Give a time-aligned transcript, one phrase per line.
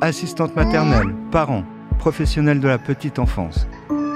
[0.00, 1.64] assistantes maternelles, parents,
[1.98, 3.66] professionnels de la petite enfance.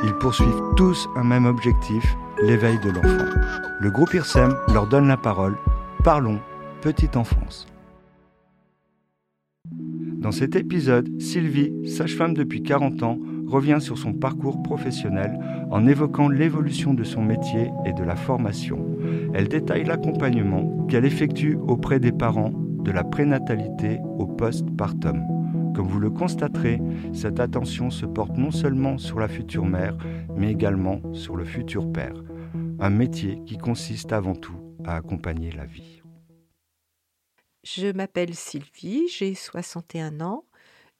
[0.02, 2.04] Ils poursuivent tous un même objectif,
[2.42, 3.24] l'éveil de l'enfant.
[3.80, 5.56] Le groupe IRSEM leur donne la parole.
[6.02, 6.40] Parlons
[6.80, 7.66] petite enfance.
[9.70, 15.38] Dans cet épisode, Sylvie, sage-femme depuis 40 ans, revient sur son parcours professionnel
[15.70, 18.84] en évoquant l'évolution de son métier et de la formation.
[19.34, 25.22] Elle détaille l'accompagnement qu'elle effectue auprès des parents de la prénatalité au post-partum.
[25.74, 26.80] Comme vous le constaterez,
[27.12, 29.96] cette attention se porte non seulement sur la future mère,
[30.36, 32.14] mais également sur le futur père.
[32.78, 36.02] Un métier qui consiste avant tout à accompagner la vie.
[37.64, 40.44] Je m'appelle Sylvie, j'ai 61 ans.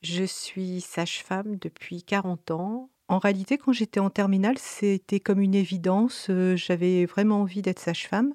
[0.03, 2.91] Je suis sage-femme depuis 40 ans.
[3.09, 6.29] En réalité, quand j'étais en terminale, c'était comme une évidence.
[6.31, 8.35] Euh, j'avais vraiment envie d'être sage-femme.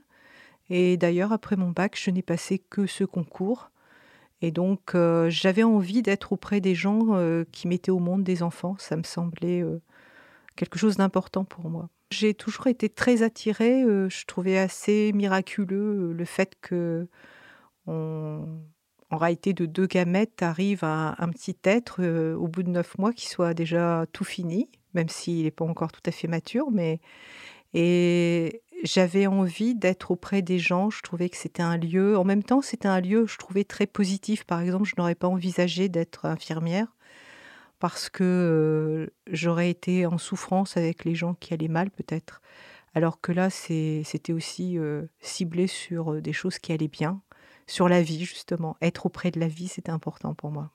[0.70, 3.72] Et d'ailleurs, après mon bac, je n'ai passé que ce concours.
[4.42, 8.42] Et donc, euh, j'avais envie d'être auprès des gens euh, qui mettaient au monde des
[8.44, 8.76] enfants.
[8.80, 9.82] Ça me semblait euh,
[10.56, 11.90] quelque chose d'important pour moi.
[12.12, 13.84] J'ai toujours été très attirée.
[13.84, 17.08] je trouvais assez miraculeux le fait que,
[17.86, 22.04] en réalité, de deux gamètes arrive un, un petit être
[22.34, 25.92] au bout de neuf mois qui soit déjà tout fini, même s'il n'est pas encore
[25.92, 26.72] tout à fait mature.
[26.72, 27.00] Mais
[27.74, 30.90] et j'avais envie d'être auprès des gens.
[30.90, 32.18] Je trouvais que c'était un lieu.
[32.18, 34.44] En même temps, c'était un lieu, je trouvais très positif.
[34.46, 36.88] Par exemple, je n'aurais pas envisagé d'être infirmière
[37.80, 42.42] parce que euh, j'aurais été en souffrance avec les gens qui allaient mal, peut-être.
[42.94, 47.22] Alors que là, c'était aussi euh, ciblé sur euh, des choses qui allaient bien,
[47.68, 48.76] sur la vie, justement.
[48.82, 50.72] Être auprès de la vie, c'était important pour moi.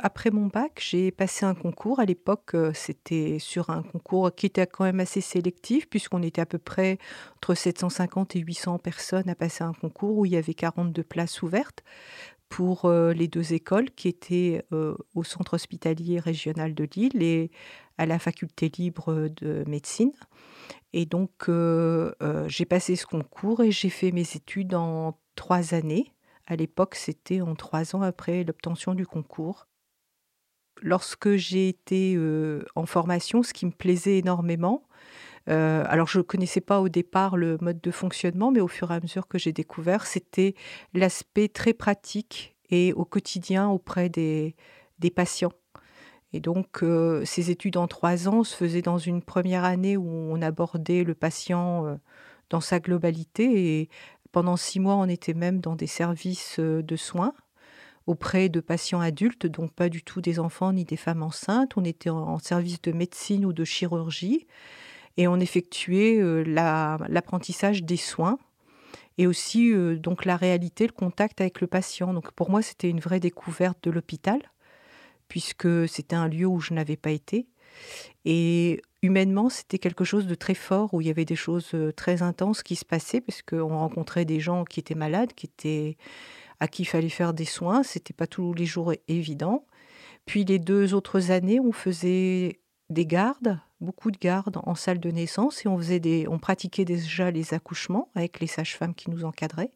[0.00, 1.98] Après mon bac, j'ai passé un concours.
[1.98, 6.40] À l'époque, euh, c'était sur un concours qui était quand même assez sélectif, puisqu'on était
[6.40, 6.98] à peu près
[7.36, 11.42] entre 750 et 800 personnes à passer un concours où il y avait 42 places
[11.42, 11.82] ouvertes
[12.48, 17.50] pour euh, les deux écoles qui étaient euh, au centre hospitalier régional de Lille et
[17.98, 20.12] à la faculté libre de médecine.
[20.92, 21.50] Et donc,
[22.46, 26.14] j'ai passé ce concours et j'ai fait mes études en trois années.
[26.46, 29.67] À l'époque, c'était en trois ans après l'obtention du concours
[30.82, 32.18] lorsque j'ai été
[32.74, 34.82] en formation, ce qui me plaisait énormément,
[35.46, 38.94] alors je ne connaissais pas au départ le mode de fonctionnement, mais au fur et
[38.94, 40.54] à mesure que j'ai découvert, c'était
[40.94, 44.54] l'aspect très pratique et au quotidien auprès des,
[45.14, 45.52] patients.
[46.32, 46.84] Et donc,
[47.24, 51.14] ces études en trois ans se faisaient dans une première année où on abordait le
[51.14, 51.98] patient
[52.50, 53.80] dans sa globalité.
[53.80, 53.88] Et
[54.32, 57.32] pendant six mois, on était même dans des services de soins
[58.08, 61.76] auprès de patients adultes, donc pas du tout des enfants ni des femmes enceintes.
[61.76, 64.46] On était en service de médecine ou de chirurgie
[65.18, 66.42] et on effectuait euh,
[67.08, 68.38] l'apprentissage des soins
[69.18, 72.14] et aussi euh, donc la réalité, le contact avec le patient.
[72.14, 74.40] Donc pour moi, c'était une vraie découverte de l'hôpital
[75.28, 77.46] puisque c'était un lieu où je n'avais pas été.
[78.24, 81.92] Et humainement, c'était quelque chose de très fort, où il y avait des choses euh,
[81.92, 85.98] très intenses qui se passaient, parce qu'on rencontrait des gens qui étaient malades, qui étaient
[86.60, 87.82] à qui il fallait faire des soins.
[87.82, 89.66] C'était pas tous les jours évident.
[90.26, 92.60] Puis les deux autres années, on faisait
[92.90, 96.84] des gardes, beaucoup de gardes en salle de naissance et on faisait des, on pratiquait
[96.84, 99.72] déjà les accouchements avec les sages-femmes qui nous encadraient.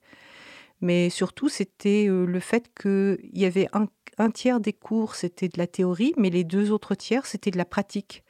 [0.80, 3.86] Mais surtout, c'était euh, le fait qu'il y avait un,
[4.18, 7.58] un tiers des cours, c'était de la théorie, mais les deux autres tiers, c'était de
[7.58, 8.24] la pratique.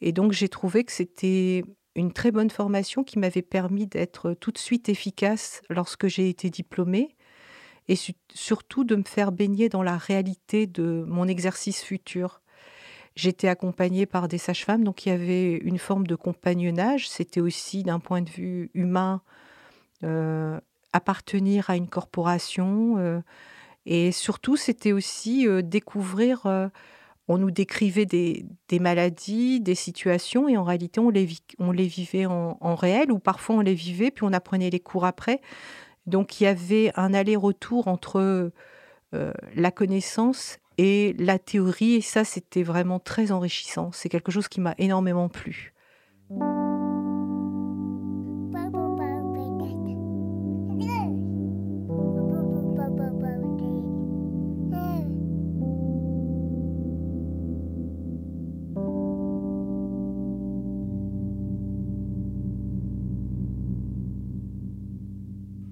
[0.00, 1.62] Et donc, j'ai trouvé que c'était
[1.94, 6.50] une très bonne formation qui m'avait permis d'être tout de suite efficace lorsque j'ai été
[6.50, 7.16] diplômée
[7.88, 7.96] et
[8.32, 12.40] surtout de me faire baigner dans la réalité de mon exercice futur.
[13.16, 17.08] J'étais accompagnée par des sages-femmes, donc il y avait une forme de compagnonnage.
[17.08, 19.22] C'était aussi, d'un point de vue humain,
[20.04, 20.60] euh,
[20.92, 22.96] appartenir à une corporation.
[22.98, 23.20] Euh,
[23.86, 26.46] et surtout, c'était aussi euh, découvrir.
[27.26, 28.46] on nous décrivait des,
[28.78, 31.28] maladies, des situations, et en réalité, on les,
[31.58, 34.80] on les vivait en, en, réel, ou parfois on les vivait, puis on apprenait les
[34.80, 35.40] cours après.
[36.08, 38.50] Donc il y avait un aller-retour entre
[39.14, 43.90] euh, la connaissance et la théorie, et ça c'était vraiment très enrichissant.
[43.92, 45.74] C'est quelque chose qui m'a énormément plu.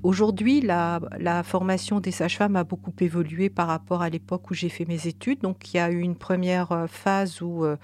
[0.06, 1.00] Aujourd'hui, la,
[1.42, 5.40] formation des sages-femmes a beaucoup évolué par rapport à l'époque où j'ai fait mes études.
[5.40, 7.76] Donc, il y a eu une première euh, phase où euh,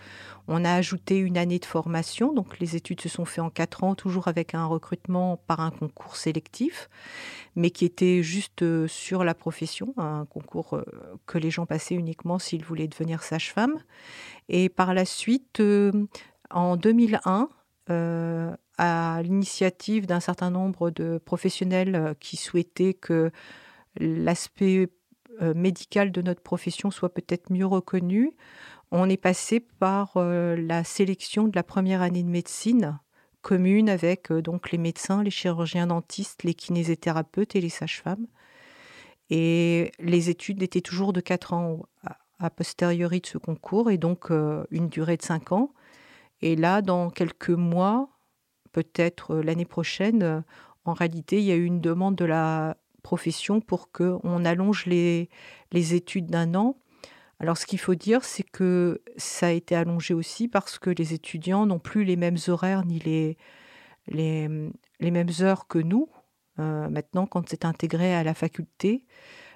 [0.46, 2.32] on a ajouté une année de formation.
[2.32, 5.72] Donc, les études se sont faites en quatre ans, toujours avec un recrutement par un
[5.72, 6.88] concours sélectif,
[7.56, 10.80] mais qui était juste euh, sur la profession, un concours
[11.26, 13.80] que les gens passaient uniquement s'ils voulaient devenir sage-femme.
[14.48, 15.60] Et par la suite,
[16.50, 17.48] en 2001,
[18.84, 23.30] à l'initiative d'un certain nombre de professionnels euh, qui souhaitaient que
[23.96, 24.88] l'aspect
[25.40, 28.32] euh, médical de notre profession soit peut-être mieux reconnu,
[28.90, 32.98] on est passé par euh, la sélection de la première année de médecine
[33.40, 38.26] commune avec donc les médecins, les chirurgiens dentistes, les kinésithérapeutes et les sages-femmes.
[39.30, 41.82] Et les études étaient toujours de 4 ans
[42.38, 44.30] a posteriori de ce concours et donc
[44.70, 45.72] une durée de 5 ans.
[46.40, 48.12] Et là, dans quelques mois,
[48.72, 50.40] peut-être euh, l'année prochaine, euh,
[50.84, 55.28] en réalité, il y a eu une demande de la profession pour qu'on allonge les,
[55.72, 56.76] les études d'un an.
[57.40, 61.12] Alors ce qu'il faut dire, c'est que ça a été allongé aussi parce que les
[61.12, 63.36] étudiants n'ont plus les mêmes horaires ni les,
[64.06, 64.48] les,
[65.00, 66.08] les mêmes heures que nous.
[66.58, 69.04] Euh, maintenant, quand c'est intégré à la faculté,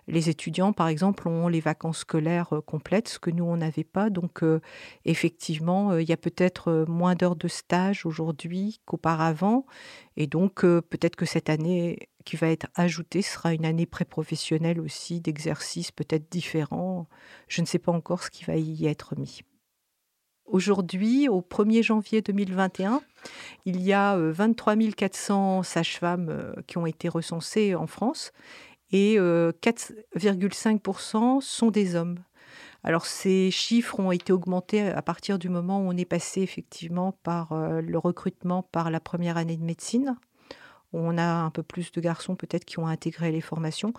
[0.08, 3.84] les étudiants, par exemple, ont les vacances scolaires euh, complètes, ce que nous, on n'avait
[3.84, 4.08] pas.
[4.08, 4.60] Donc, euh,
[5.04, 9.66] effectivement, euh, il y a peut-être moins d'heures de stage aujourd'hui qu'auparavant.
[10.16, 15.20] Et donc, peut-être que cette année qui va être ajoutée sera une année pré-professionnelle aussi,
[15.20, 17.06] d'exercices peut-être différents.
[17.48, 19.42] Je ne sais pas encore ce qui va y être mis.
[20.46, 23.02] Aujourd'hui, au 1er janvier 2021,
[23.66, 28.32] il y a 23 400 sages-femmes qui ont été recensées en France
[28.92, 32.18] et 4,5% sont des hommes.
[32.84, 37.12] Alors ces chiffres ont été augmentés à partir du moment où on est passé effectivement
[37.24, 40.16] par le recrutement par la première année de médecine.
[40.92, 43.92] On a un peu plus de garçons peut-être qui ont intégré les formations,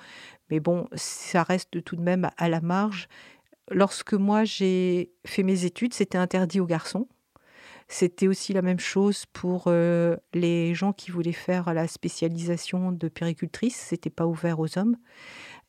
[0.50, 3.10] mais bon, ça reste tout de même à la marge.
[3.70, 7.10] Lorsque moi j'ai fait mes études, c'était interdit aux garçons.
[7.90, 13.08] C'était aussi la même chose pour euh, les gens qui voulaient faire la spécialisation de
[13.08, 13.78] péricultrice.
[13.78, 14.98] C'était pas ouvert aux hommes.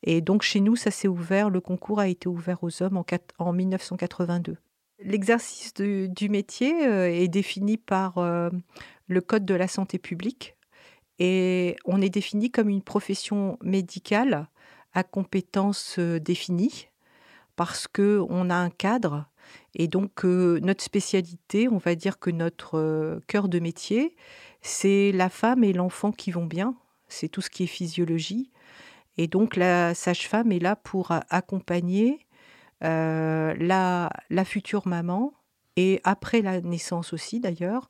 [0.03, 1.49] Et donc chez nous, ça s'est ouvert.
[1.49, 3.05] Le concours a été ouvert aux hommes en,
[3.37, 4.57] en 1982.
[5.01, 8.49] L'exercice du métier euh, est défini par euh,
[9.07, 10.57] le Code de la santé publique
[11.19, 14.47] et on est défini comme une profession médicale
[14.93, 16.89] à compétences définies
[17.55, 19.28] parce que on a un cadre
[19.75, 24.15] et donc, notre spécialité, on va dire que notre cœur de métier,
[24.61, 26.75] c'est la femme et l'enfant qui vont bien.
[27.07, 28.51] C'est tout ce qui est physiologie.
[29.17, 32.25] Et donc, la sage-femme est là pour accompagner
[32.81, 34.09] la,
[34.45, 35.33] future maman
[35.81, 37.89] et après la naissance aussi, d'ailleurs,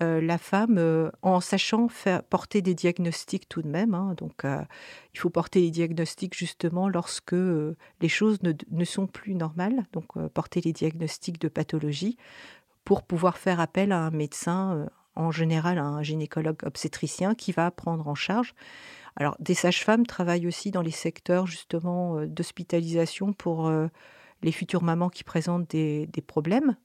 [0.00, 1.88] euh, la femme, euh, en sachant
[2.30, 4.62] porter des diagnostics tout de même, hein, donc euh,
[5.14, 10.60] il faut porter les diagnostics justement lorsque les choses ne, sont plus normales, donc porter
[10.60, 12.16] les diagnostics de pathologie
[12.84, 18.06] pour pouvoir faire appel à un médecin, en général un gynécologue obstétricien qui va prendre
[18.06, 18.54] en charge.
[19.16, 23.72] Alors, des sages-femmes travaillent aussi dans les secteurs justement d'hospitalisation pour
[24.42, 26.76] les futures mamans qui présentent des problèmes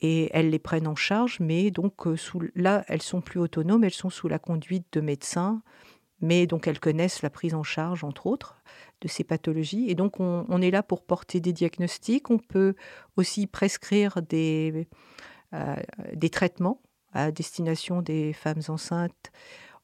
[0.00, 2.16] et elles les prennent en charge, mais donc euh,
[2.54, 5.62] là, elles sont plus autonomes, elles sont sous la conduite de médecins,
[6.20, 8.56] mais donc elles connaissent la prise en charge, entre autres,
[9.00, 9.90] de ces pathologies.
[9.90, 12.74] Et donc on, est là pour porter des diagnostics, on peut
[13.16, 14.88] aussi prescrire des,
[15.52, 15.76] euh,
[16.14, 16.80] des traitements
[17.12, 19.32] à destination des femmes enceintes.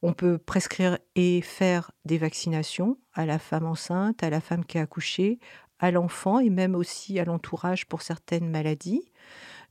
[0.02, 4.78] On peut prescrire et faire des vaccinations à la femme enceinte, à la femme qui
[4.78, 5.38] a accouché,
[5.78, 9.02] à l'enfant et même aussi à l'entourage pour certaines maladies.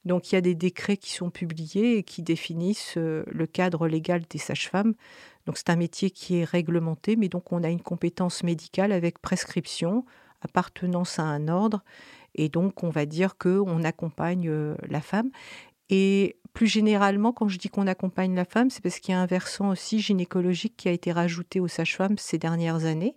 [0.05, 3.87] Donc il y a des décrets qui sont publiés et qui définissent euh, le cadre
[3.87, 4.93] légal des sages-femmes.
[5.45, 9.19] Donc c'est un métier qui est réglementé, mais donc on a une compétence médicale avec
[9.19, 10.05] prescription,
[10.41, 11.83] appartenance à un ordre,
[12.35, 15.31] et donc on va dire que on accompagne euh, la femme.
[15.89, 19.21] Et plus généralement, quand je dis qu'on accompagne la femme, c'est parce qu'il y a
[19.21, 23.15] un versant aussi gynécologique qui a été rajouté aux sages-femmes ces dernières années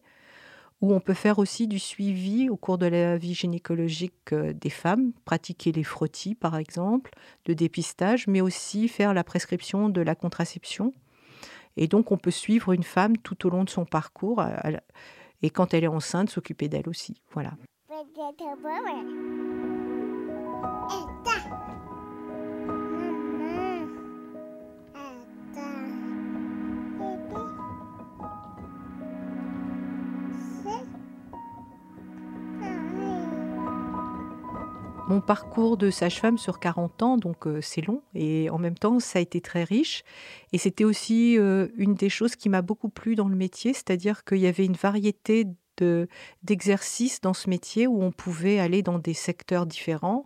[0.83, 4.69] où on peut faire aussi du suivi au cours de la vie gynécologique euh, des
[4.69, 7.13] femmes, pratiquer les frottis par exemple,
[7.47, 10.93] de dépistage, mais aussi faire la prescription de la contraception.
[11.77, 14.45] Et donc on peut suivre une femme tout au long de son parcours
[15.41, 17.23] et quand elle est enceinte, s'occuper d'elle aussi.
[17.33, 17.53] Voilà.
[35.13, 38.99] Mon parcours de sage-femme sur 40 ans, donc euh, c'est long et en même temps
[38.99, 40.05] ça a été très riche.
[40.55, 44.25] Et c'était aussi euh, une des choses qui m'a beaucoup plu dans le métier, c'est-à-dire
[44.25, 45.47] qu'il y avait une variété
[46.43, 50.25] d'exercices dans ce métier où on pouvait aller dans des secteurs différents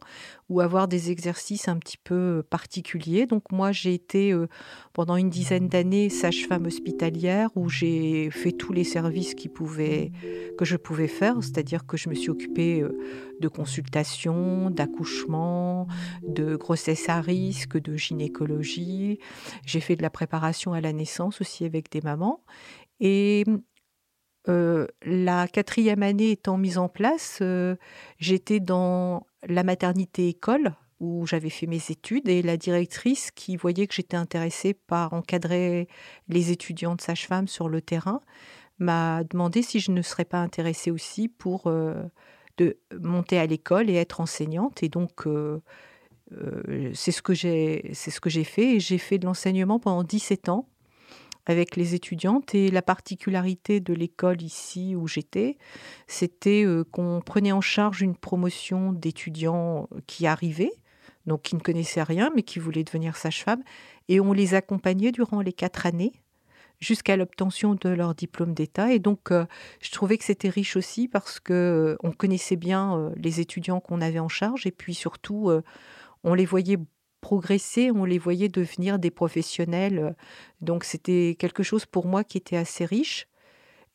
[0.48, 3.26] ou avoir des exercices un petit peu particuliers.
[3.26, 4.46] Donc moi j'ai été euh,
[4.92, 10.12] pendant une dizaine d'années sage-femme hospitalière où j'ai fait tous les services qui pouvaient,
[10.56, 12.96] que je pouvais faire, c'est-à-dire que je me suis occupée euh,
[13.40, 15.88] de consultation, d'accouchement,
[16.22, 19.18] de grossesse à risque, de gynécologie.
[19.64, 22.40] J'ai fait de la préparation à la naissance aussi avec des mamans.
[23.00, 23.44] Et
[24.48, 27.76] euh, la quatrième année étant mise en place, euh,
[28.18, 33.86] j'étais dans la maternité école où j'avais fait mes études et la directrice qui voyait
[33.86, 35.88] que j'étais intéressée par encadrer
[36.28, 38.20] les étudiants de sage-femme sur le terrain
[38.78, 42.02] m'a demandé si je ne serais pas intéressée aussi pour euh,
[42.56, 44.82] de monter à l'école et être enseignante.
[44.82, 45.26] Et donc
[46.94, 48.76] c'est ce que j'ai c'est ce que j'ai fait.
[48.76, 50.68] Et j'ai fait de l'enseignement pendant 17 ans
[51.46, 52.54] avec les étudiantes.
[52.54, 55.56] Et la particularité de l'école ici où j'étais,
[56.06, 60.72] c'était euh, qu'on prenait en charge une promotion d'étudiants qui arrivaient,
[61.26, 63.62] donc qui ne connaissaient rien, mais qui voulaient devenir sage-femme.
[64.08, 66.12] Et on les accompagnait durant les quatre années
[66.78, 68.92] jusqu'à l'obtention de leur diplôme d'État.
[68.92, 69.46] Et donc, euh,
[69.80, 74.02] je trouvais que c'était riche aussi parce que euh, on connaissait bien les étudiants qu'on
[74.02, 75.50] avait en charge et puis surtout,
[76.22, 76.78] on les voyait
[77.26, 80.14] progresser, on les voyait devenir des professionnels.
[80.60, 83.26] Donc c'était quelque chose pour moi qui était assez riche.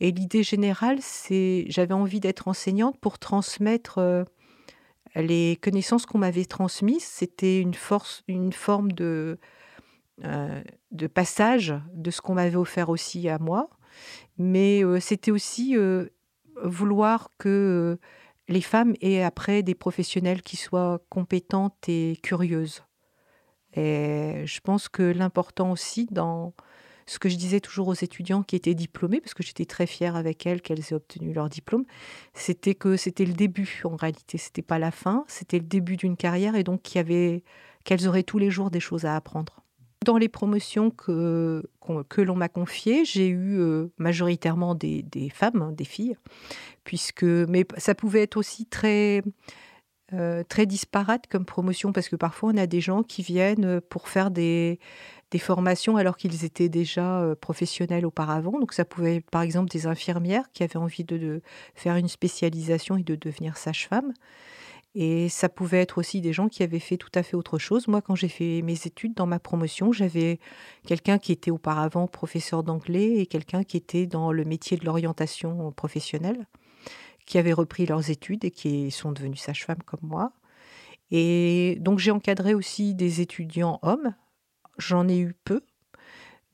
[0.01, 4.25] Et l'idée générale, c'est j'avais envie d'être enseignante pour transmettre euh,
[5.15, 7.05] les connaissances qu'on m'avait transmises.
[7.05, 9.39] C'était une force, une forme de,
[10.25, 10.61] euh,
[10.91, 13.69] de passage de ce qu'on m'avait offert aussi à moi.
[14.37, 15.77] Mais euh, c'était aussi
[16.61, 17.97] vouloir que
[18.49, 22.83] les femmes aient après des professionnels qui soient compétentes et curieuses.
[23.75, 26.53] Et je pense que l'important aussi dans
[27.05, 30.15] ce que je disais toujours aux étudiants qui étaient diplômés, parce que j'étais très fière
[30.15, 31.85] avec elles qu'elles aient obtenu leur diplôme,
[32.33, 36.15] c'était que c'était le début en réalité, c'était pas la fin, c'était le début d'une
[36.15, 39.63] carrière et donc qu'elles auraient tous les jours des choses à apprendre.
[40.05, 41.63] Dans les promotions que,
[42.17, 46.15] l'on m'a confiées, j'ai eu euh, majoritairement des, des, femmes, hein, des filles,
[46.83, 49.21] puisque mais ça pouvait être aussi très
[50.13, 53.79] euh, très disparate comme promotion parce que parfois on a des gens qui viennent euh,
[53.81, 54.77] pour faire des,
[55.39, 58.59] formations alors qu'ils étaient déjà euh, professionnels auparavant.
[58.59, 61.41] Donc ça pouvait être par exemple des infirmières qui avaient envie de,
[61.75, 64.11] faire une spécialisation et de devenir sage-femme.
[64.95, 67.87] Et ça pouvait être aussi des gens qui avaient fait tout à fait autre chose.
[67.87, 70.39] Moi, quand j'ai fait mes études dans ma promotion, j'avais
[70.85, 75.71] quelqu'un qui était auparavant professeur d'anglais et quelqu'un qui était dans le métier de l'orientation
[75.71, 76.45] professionnelle
[77.25, 80.33] qui avaient repris leurs études et qui sont devenus sages-femmes comme moi.
[81.11, 84.15] Et donc j'ai encadré aussi des étudiants hommes.
[84.77, 85.61] J'en ai eu peu,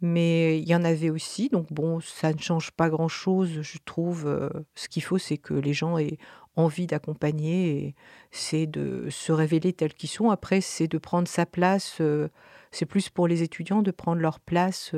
[0.01, 1.49] mais il y en avait aussi.
[1.49, 4.27] Donc bon, ça ne change pas grand-chose, je trouve.
[4.27, 6.17] Euh, ce qu'il faut, c'est que les gens aient
[6.55, 7.93] envie d'accompagner,
[8.31, 10.31] c'est de se révéler tels qu'ils sont.
[10.31, 11.97] Après, c'est de prendre sa place.
[12.01, 12.29] Euh,
[12.71, 14.91] c'est plus pour les étudiants de prendre leur place.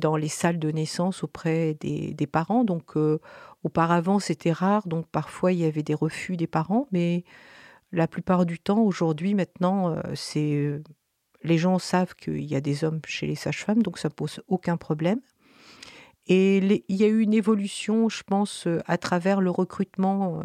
[0.00, 2.64] Dans les salles de naissance auprès des, parents.
[2.64, 3.20] Donc euh,
[3.62, 7.24] auparavant c'était rare, donc parfois il y avait des refus des parents, mais
[7.92, 10.82] la plupart du temps aujourd'hui maintenant euh, c'est euh,
[11.42, 14.76] les gens savent qu'il y a des hommes chez les sages-femmes, donc ça pose aucun
[14.76, 15.20] problème.
[16.26, 20.42] Et il y a eu une évolution, je pense, à travers le recrutement,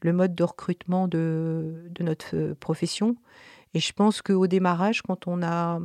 [0.00, 3.16] le mode de recrutement de, de notre profession.
[3.74, 5.80] Et je pense qu'au démarrage, quand on a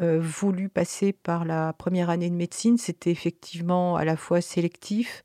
[0.00, 5.24] euh, voulu passer par la première année de médecine, c'était effectivement à la fois sélectif,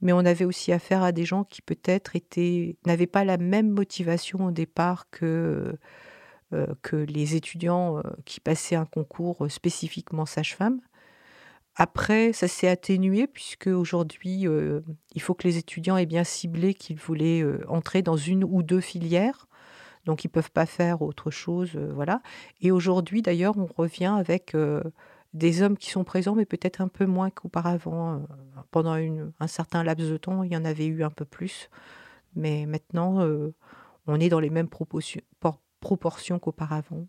[0.00, 2.12] mais on avait aussi affaire à des gens qui peut-être
[2.86, 5.76] n'avaient pas la même motivation au départ que,
[6.54, 10.80] euh, que les étudiants euh, qui passaient un concours spécifiquement sage-femme.
[11.76, 14.46] Après, ça s'est atténué puisque aujourd'hui,
[15.14, 18.80] il faut que les étudiants aient bien ciblé qu'ils voulaient entrer dans une ou deux
[18.80, 19.47] filières
[20.04, 22.22] donc ils peuvent pas faire autre chose, euh, voilà.
[22.60, 24.82] Et aujourd'hui, d'ailleurs, on revient avec euh,
[25.34, 28.14] des hommes qui sont présents, mais peut-être un peu moins qu'auparavant.
[28.14, 28.18] Euh,
[28.70, 31.70] pendant un certain laps de temps, il y en avait eu un peu plus,
[32.34, 33.26] mais maintenant,
[34.06, 37.06] on est dans les mêmes proportions qu'auparavant.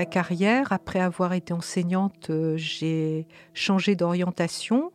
[0.00, 4.92] Ma carrière, après avoir été enseignante, euh, j'ai changé d'orientation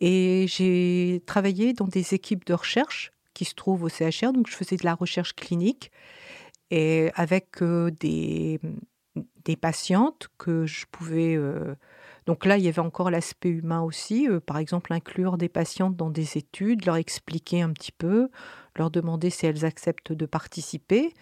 [0.00, 4.32] et j'ai travaillé dans des équipes de recherche qui se trouve au CHR.
[4.32, 5.92] Donc, je faisais de la recherche clinique
[6.70, 7.62] et avec
[8.00, 8.58] des,
[9.44, 11.38] des patientes que je pouvais.
[12.26, 14.28] donc là, il y avait encore l'aspect humain aussi.
[14.46, 18.30] par exemple, inclure des patientes dans des études, leur expliquer un petit peu,
[18.78, 21.12] leur demander si elles acceptent de participer.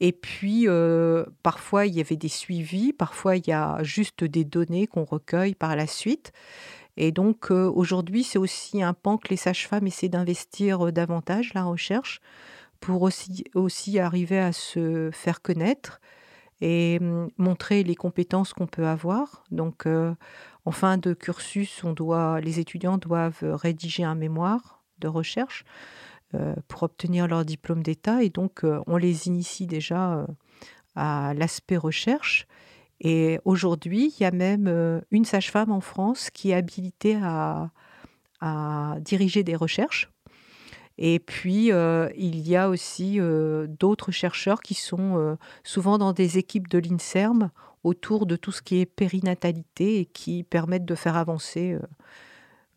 [0.00, 0.66] Et puis,
[1.42, 5.54] parfois, il y avait des suivis, parfois, il y a juste des données qu'on recueille
[5.54, 6.32] par la suite.
[6.96, 12.20] Et donc aujourd'hui, c'est aussi un pan que les sages-femmes essaient d'investir davantage, la recherche,
[12.80, 16.00] pour aussi, aussi arriver à se faire connaître
[16.60, 19.44] et mmh, montrer les compétences qu'on peut avoir.
[19.50, 25.64] Donc en fin de cursus, on doit, les étudiants doivent rédiger un mémoire de recherche
[26.68, 28.22] pour obtenir leur diplôme d'État.
[28.22, 30.26] Et donc on les initie déjà
[30.94, 32.46] à l'aspect recherche.
[33.00, 37.70] Et aujourd'hui, il y a même euh, une sage-femme en France qui est habilitée à,
[39.00, 40.10] diriger des recherches.
[40.98, 46.38] Et puis, euh, il y a aussi euh, d'autres chercheurs qui sont souvent dans des
[46.38, 47.50] équipes de l'INSERM
[47.84, 51.78] autour de tout ce qui est périnatalité et qui permettent de faire avancer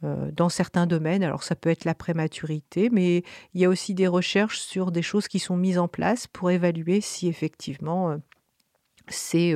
[0.02, 1.24] dans certains domaines.
[1.24, 3.24] Alors, ça peut être la prématurité, mais
[3.54, 6.52] il y a aussi des recherches sur des choses qui sont mises en place pour
[6.52, 8.18] évaluer si effectivement
[9.08, 9.56] c'est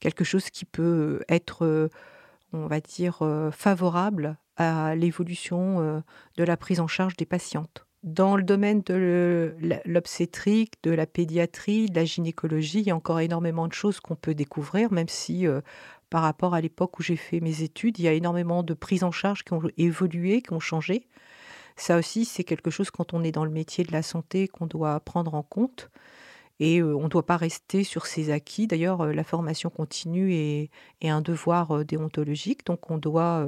[0.00, 1.90] quelque chose qui peut être,
[2.52, 6.02] on va dire, favorable à l'évolution
[6.36, 7.84] de la prise en charge des patientes.
[8.04, 13.18] Dans le domaine de l'obstétrique, de la pédiatrie, de la gynécologie, il y a encore
[13.18, 15.46] énormément de choses qu'on peut découvrir, même si
[16.10, 19.04] par rapport à l'époque où j'ai fait mes études, il y a énormément de prises
[19.04, 21.06] en charge qui ont évolué, qui ont changé.
[21.76, 24.66] Ça aussi, c'est quelque chose quand on est dans le métier de la santé qu'on
[24.66, 25.90] doit prendre en compte.
[26.60, 28.66] Et on ne doit pas rester sur ses acquis.
[28.66, 30.70] D'ailleurs, la formation continue est,
[31.04, 33.46] un devoir déontologique, donc on doit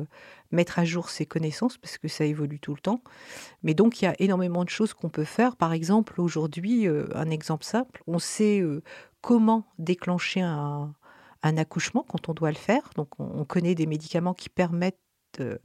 [0.53, 3.03] mettre à jour ses connaissances parce que ça évolue tout le temps.
[3.65, 5.57] Mais donc, il y a énormément de choses qu'on peut faire.
[5.57, 8.63] Par exemple, aujourd'hui, un exemple simple, on sait
[9.21, 10.95] comment déclencher un,
[11.43, 12.91] accouchement quand on doit le faire.
[12.97, 15.01] Donc, on connaît des médicaments qui permettent
[15.39, 15.61] de,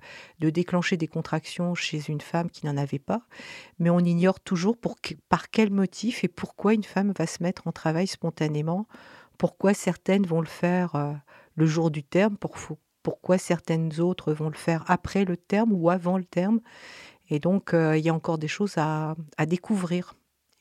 [0.50, 3.22] déclencher des contractions chez une femme qui n'en avait pas,
[3.80, 4.78] mais on ignore toujours
[5.30, 8.88] par quel motif et pourquoi une femme va se mettre en travail spontanément,
[9.38, 11.14] pourquoi certaines vont le faire euh,
[11.56, 12.38] le jour du terme,
[13.04, 16.62] pourquoi certaines autres vont le faire après le terme ou avant le terme.
[17.30, 19.16] Et donc, euh, il y a encore des choses à
[19.48, 20.14] découvrir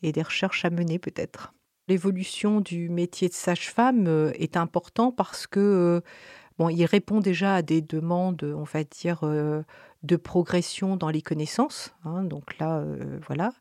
[0.03, 1.54] et des recherches à mener peut-être.
[1.89, 6.03] L'évolution du métier de sage-femme euh, est important parce que
[6.59, 9.23] Bon, il répond déjà à des demandes, on va dire,
[10.05, 11.93] de progression dans les connaissances.
[12.05, 12.85] Hein, donc là,
[13.27, 13.53] voilà,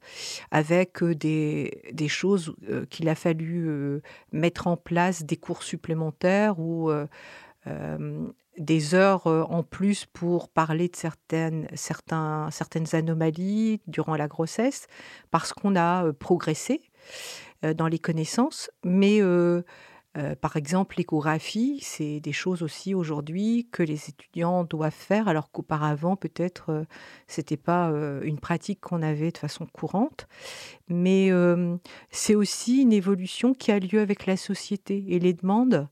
[0.52, 2.56] avec des, choses
[2.92, 4.00] qu'il a fallu
[4.32, 6.92] mettre en place, des cours supplémentaires ou
[8.60, 14.86] des heures en plus pour parler de certaines, certaines anomalies durant la grossesse,
[15.32, 16.80] parce qu'on a progressé
[17.64, 18.70] dans les connaissances.
[18.84, 19.22] Mais
[20.16, 25.52] euh, par exemple, l'échographie, c'est des choses aussi aujourd'hui que les étudiants doivent faire, alors
[25.52, 26.84] qu'auparavant, peut-être, euh,
[27.28, 30.28] ce n'était pas euh, une pratique qu'on avait de façon courante.
[30.88, 31.32] Mais
[32.12, 35.88] c'est aussi une évolution qui a lieu avec la société et les demandes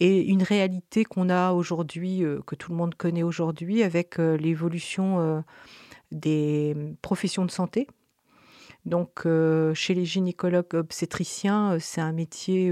[0.00, 5.42] et une réalité qu'on a aujourd'hui, que tout le monde connaît aujourd'hui, avec l'évolution
[6.10, 7.86] des professions de santé.
[8.86, 9.26] Donc,
[9.74, 12.70] chez les gynécologues obstétriciens, c'est un métier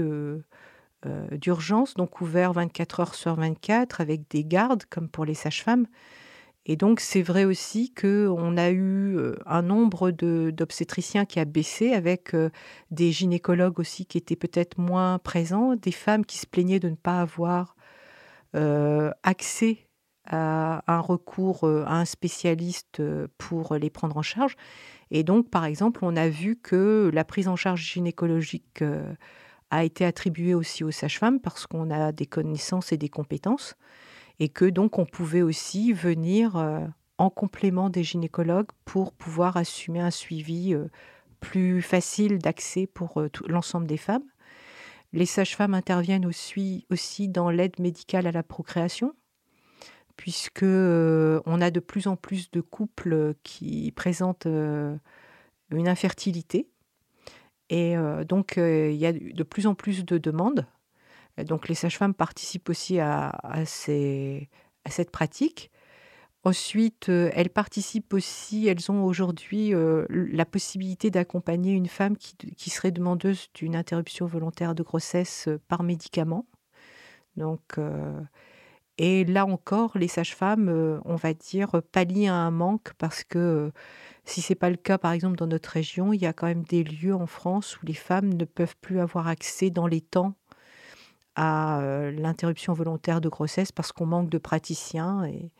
[1.05, 5.85] euh, d'urgence, donc ouvert 24 heures sur 24 avec des gardes comme pour les sages-femmes.
[6.65, 11.91] Et donc c'est vrai aussi qu'on a eu euh, un nombre d'obstétriciens qui a baissé
[11.91, 12.51] avec euh,
[12.91, 16.95] des gynécologues aussi qui étaient peut-être moins présents, des femmes qui se plaignaient de ne
[16.95, 17.75] pas avoir
[19.23, 19.89] accès
[20.25, 23.01] à un recours à un spécialiste
[23.39, 24.55] pour les prendre en charge.
[25.13, 28.83] Et donc, par exemple, on a vu que la prise en charge gynécologique
[29.69, 33.75] a été attribué aussi aux sages-femmes parce qu'on a des connaissances et des compétences
[34.39, 36.85] et que donc on pouvait aussi venir euh,
[37.17, 40.87] en complément des gynécologues pour pouvoir assumer un suivi euh,
[41.39, 44.23] plus facile d'accès pour euh, l'ensemble des femmes.
[45.11, 49.13] Les sages-femmes interviennent aussi, aussi dans l'aide médicale à la procréation,
[50.17, 56.67] puisque on a de plus en plus de couples qui présentent une infertilité
[57.69, 57.95] et
[58.27, 60.67] donc, il y a de plus en plus de demandes.
[61.37, 63.33] Donc, les sages-femmes participent aussi à,
[63.65, 65.71] cette pratique.
[66.43, 69.73] Ensuite, elles participent aussi, elles ont aujourd'hui
[70.09, 76.45] la possibilité d'accompagner une femme qui, serait demandeuse d'une interruption volontaire de grossesse par médicament.
[77.37, 77.79] Donc,
[78.97, 83.71] et là encore, les sages-femmes, on va dire, pallient à un manque parce que
[84.25, 86.47] si ce n'est pas le cas, par exemple, dans notre région, il y a quand
[86.47, 90.01] même des lieux en France où les femmes ne peuvent plus avoir accès dans les
[90.01, 90.35] temps
[91.35, 91.81] à
[92.15, 95.25] l'interruption volontaire de grossesse parce qu'on manque de praticiens.
[95.25, 95.51] Et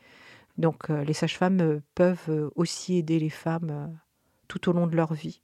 [0.56, 3.98] donc, les sages-femmes peuvent aussi aider les femmes
[4.46, 5.40] tout au long de leur vie.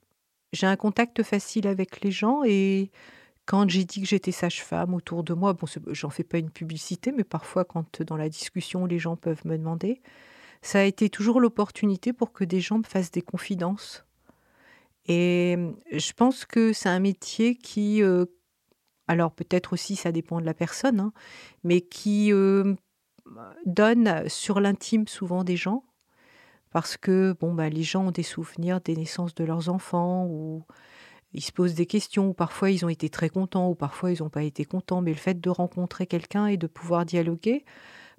[0.53, 2.91] J'ai un contact facile avec les gens et
[3.45, 7.11] quand j'ai dit que j'étais sage-femme autour de moi, bon, j'en fais pas une publicité,
[7.11, 10.01] mais parfois quand dans la discussion les gens peuvent me demander,
[10.61, 14.05] ça a été toujours l'opportunité pour que des gens me fassent des confidences.
[15.07, 15.57] Et
[15.91, 18.01] je pense que c'est un métier qui,
[19.07, 21.13] alors peut-être aussi ça dépend de la personne, hein,
[21.63, 22.31] mais qui
[23.65, 25.83] donne sur l'intime souvent des gens,
[26.69, 30.63] parce que bon, bah, les gens ont des souvenirs des naissances de leurs enfants, ou
[31.33, 34.21] ils se posent des questions, ou parfois ils ont été très contents, ou parfois ils
[34.21, 37.65] n'ont pas été contents, mais le fait de rencontrer quelqu'un et de pouvoir dialoguer,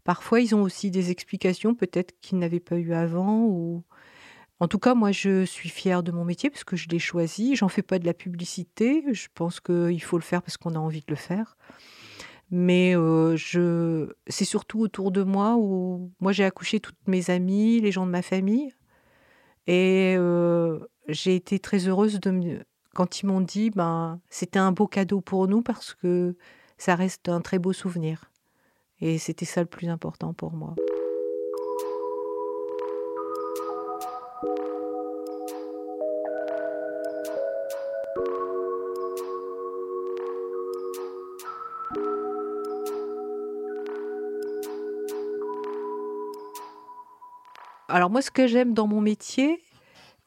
[0.04, 3.84] Parfois, ils ont aussi des explications peut-être qu'ils n'avaient pas eu avant ou
[4.60, 7.56] en tout cas, moi, je suis fière de mon métier parce que je l'ai choisi.
[7.56, 9.02] J'en fais pas de la publicité.
[9.12, 11.56] Je pense qu'il faut le faire parce qu'on a envie de le faire.
[12.50, 14.12] Mais euh, je...
[14.28, 18.12] c'est surtout autour de moi où moi j'ai accouché toutes mes amies, les gens de
[18.12, 18.72] ma famille.
[19.66, 22.62] Et euh, j'ai été très heureuse de me...
[22.94, 26.36] quand ils m'ont dit ben, c'était un beau cadeau pour nous parce que
[26.78, 28.30] ça reste un très beau souvenir.
[29.00, 30.74] Et c'était ça le plus important pour moi.
[47.88, 49.62] Alors moi, ce que j'aime dans mon métier,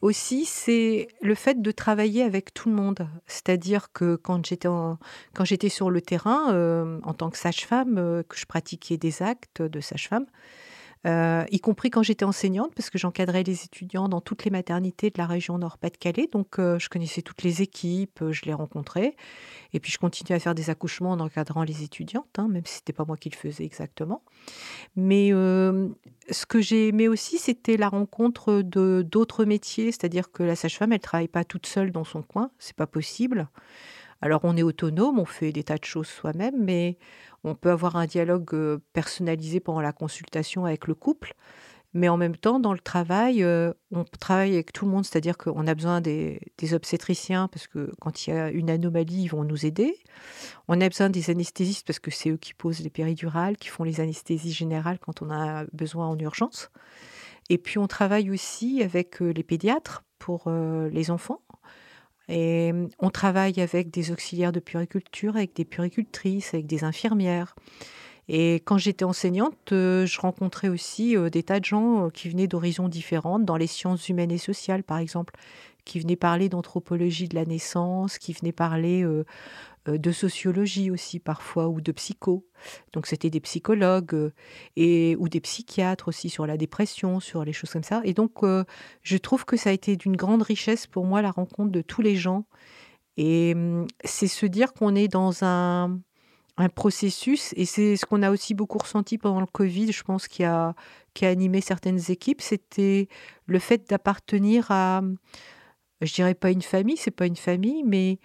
[0.02, 3.08] aussi, c'est le fait de travailler avec tout le monde.
[3.26, 8.46] C'est-à-dire que quand j'étais, sur le terrain, euh, en tant que sage-femme, euh, que je
[8.46, 10.26] pratiquais des actes de sage-femme,
[11.06, 15.10] euh, y compris quand j'étais enseignante, parce que j'encadrais les étudiants dans toutes les maternités
[15.10, 16.28] de la région Nord-Pas-de-Calais.
[16.32, 19.14] Donc, euh, je connaissais toutes les équipes, euh, je les rencontrais.
[19.72, 22.74] Et puis, je continuais à faire des accouchements en encadrant les étudiantes, hein, même si
[22.74, 24.22] ce n'était pas moi qui le faisais exactement.
[24.96, 29.92] Mais ce que j'ai aimé aussi, c'était la rencontre de d'autres métiers.
[29.92, 32.50] C'est-à-dire que la sage-femme, elle ne travaille pas toute seule dans son coin.
[32.58, 33.48] C'est pas possible.
[34.22, 36.98] Alors, on est autonome, on fait des tas de choses soi-même, mais
[37.44, 41.34] on peut avoir un dialogue personnalisé pendant la consultation avec le couple,
[41.96, 43.42] mais en même temps, dans le travail,
[43.90, 46.40] on travaille avec tout le monde, c'est-à-dire qu'on a besoin des,
[46.72, 49.96] obstétriciens parce que quand il y a une anomalie, ils vont nous aider.
[50.68, 53.82] On a besoin des anesthésistes parce que c'est eux qui posent les péridurales, qui font
[53.82, 56.70] les anesthésies générales quand on a besoin en urgence.
[57.48, 61.40] Et puis on travaille aussi avec les pédiatres pour les enfants.
[62.28, 67.54] Et on travaille avec des auxiliaires de puriculture, avec des puricultrices, avec des infirmières.
[68.28, 73.44] Et quand j'étais enseignante, je rencontrais aussi des tas de gens qui venaient d'horizons différentes,
[73.44, 75.34] dans les sciences humaines et sociales, par exemple,
[75.86, 79.24] qui venaient parler d'anthropologie de la naissance, qui venaient parler euh,
[79.92, 82.46] de sociologie aussi parfois ou de psycho.
[82.92, 84.32] Donc c'était des psychologues euh,
[84.76, 88.00] et ou des psychiatres aussi sur la dépression, sur les choses comme ça.
[88.04, 88.64] Et donc euh,
[89.02, 92.02] je trouve que ça a été d'une grande richesse pour moi la rencontre de tous
[92.02, 92.46] les gens.
[93.16, 96.00] Et hum, c'est se dire qu'on est dans un,
[96.56, 100.28] un processus et c'est ce qu'on a aussi beaucoup ressenti pendant le Covid, je pense
[100.28, 100.74] qui a
[101.14, 103.08] qui a animé certaines équipes, c'était
[103.46, 105.02] le fait d'appartenir à
[106.02, 108.18] je dirais pas une famille, c'est pas une famille, mais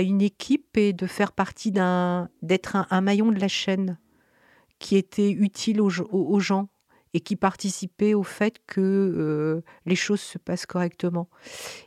[0.00, 3.98] une équipe et de faire partie d'un, d'être un, maillon de la chaîne
[4.78, 6.68] qui était utile aux, gens
[7.14, 11.28] et qui participait au fait que euh, les choses se passent correctement.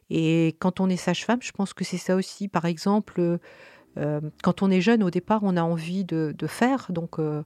[0.09, 2.47] Et quand on est sage-femme, je pense que c'est ça aussi.
[2.47, 3.39] Par exemple,
[3.97, 6.87] euh, quand on est jeune, au départ, on a envie de, faire.
[6.91, 7.43] Donc, euh,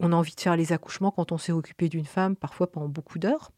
[0.00, 2.88] on a envie de faire les accouchements quand on s'est occupé d'une femme, parfois pendant
[2.88, 3.52] beaucoup d'heures.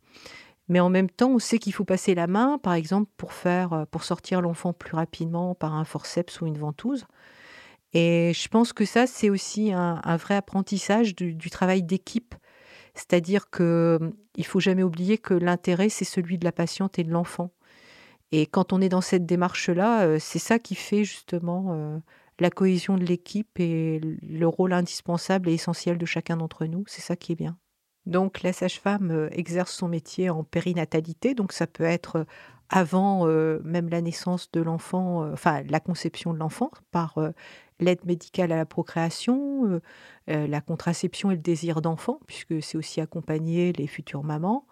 [0.72, 3.74] Mais en même temps, on sait qu'il faut passer la main, par exemple, pour, faire,
[3.74, 7.04] euh, pour sortir l'enfant plus rapidement par un forceps ou une ventouse.
[7.92, 12.34] Et je pense que ça, c'est aussi un, vrai apprentissage du, travail d'équipe.
[12.94, 17.04] C'est-à-dire qu'il hum, ne faut jamais oublier que l'intérêt, c'est celui de la patiente et
[17.04, 17.50] de l'enfant.
[18.30, 21.98] Et quand on est dans cette démarche-là, euh, c'est ça qui fait justement euh,
[22.38, 26.84] la cohésion de l'équipe et le rôle indispensable et essentiel de chacun d'entre nous.
[26.86, 27.58] C'est ça qui est bien.
[28.06, 32.24] Donc la sage-femme euh, exerce son métier en périnatalité, donc ça peut être euh,
[32.68, 37.18] avant euh, même la naissance de l'enfant, enfin la conception de l'enfant, par
[37.80, 39.78] l'aide médicale à la procréation,
[40.26, 44.64] la contraception et le désir d'enfant, puisque c'est aussi accompagner les futures mamans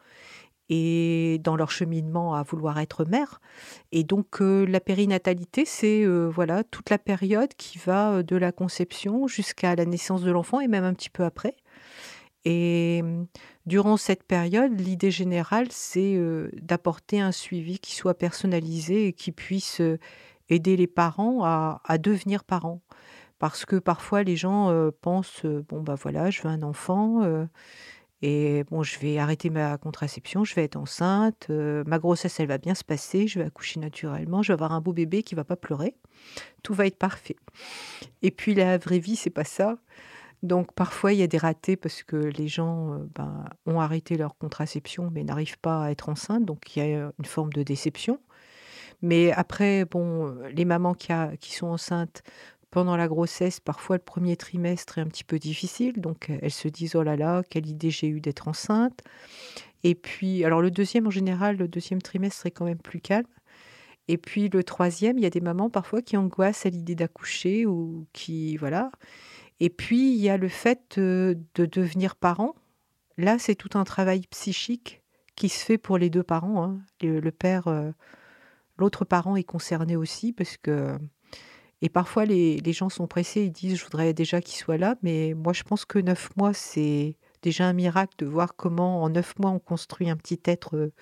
[0.71, 3.43] et dans leur cheminement à vouloir être mère.
[3.93, 9.77] Et donc la périnatalité, c'est voilà toute la période qui va de la conception jusqu'à
[9.77, 11.55] la naissance de l'enfant et même un petit peu après.
[12.45, 13.03] Et
[13.67, 16.19] durant cette période, l'idée générale, c'est
[16.55, 19.83] d'apporter un suivi qui soit personnalisé et qui puisse
[20.49, 22.81] aider les parents à, devenir parents.
[23.39, 24.73] Parce que parfois, les gens
[25.03, 27.47] pensent, bon, bah voilà, je veux un enfant.
[28.23, 32.59] Et bon, je vais arrêter ma contraception, je vais être enceinte, ma grossesse, elle va
[32.59, 35.45] bien se passer, je vais accoucher naturellement, je vais avoir un beau bébé qui va
[35.45, 35.95] pas pleurer,
[36.63, 37.37] tout va être parfait.
[38.21, 39.79] Et puis la vraie vie, c'est pas ça.
[40.43, 44.37] Donc parfois, il y a des ratés parce que les gens ben, ont arrêté leur
[44.37, 48.19] contraception mais n'arrivent pas à être enceintes, donc il y a une forme de déception.
[49.03, 52.23] Mais après, bon, les mamans qui, qui sont enceintes
[52.71, 56.69] pendant la grossesse, parfois le premier trimestre est un petit peu difficile, donc elles se
[56.69, 59.01] disent oh là là, quelle idée j'ai eue d'être enceinte.
[59.83, 63.27] Et puis, alors le deuxième en général, le deuxième trimestre est quand même plus calme.
[64.09, 67.67] Et puis le troisième, il y a des mamans parfois qui angoissent à l'idée d'accoucher
[67.67, 68.91] ou qui voilà.
[69.61, 72.55] Et puis, il y a le fait de devenir parent.
[73.19, 75.03] Là, c'est tout un travail psychique
[75.37, 76.65] qui se fait pour les deux parents.
[76.65, 76.81] Hein.
[77.03, 77.69] Le, père,
[78.79, 80.99] l'autre parent est concerné aussi parce que.
[81.83, 84.97] Et parfois, les, les, gens sont pressés, ils disent Je voudrais déjà qu'il soit là,
[85.03, 89.09] mais moi, je pense que neuf mois, c'est déjà un miracle de voir comment, en
[89.09, 90.93] neuf mois, on construit un petit être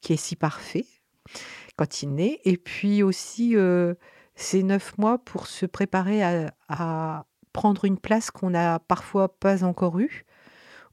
[0.00, 0.86] qui est si parfait
[1.76, 2.40] quand il naît.
[2.44, 3.54] Et puis aussi,
[4.34, 6.22] c'est neuf mois pour se préparer
[6.68, 10.26] à, prendre une place qu'on n'a parfois pas encore eue,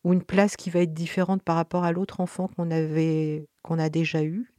[0.05, 3.79] ou une place qui va être différente par rapport à l'autre enfant qu'on avait qu'on
[3.79, 4.53] a déjà eu.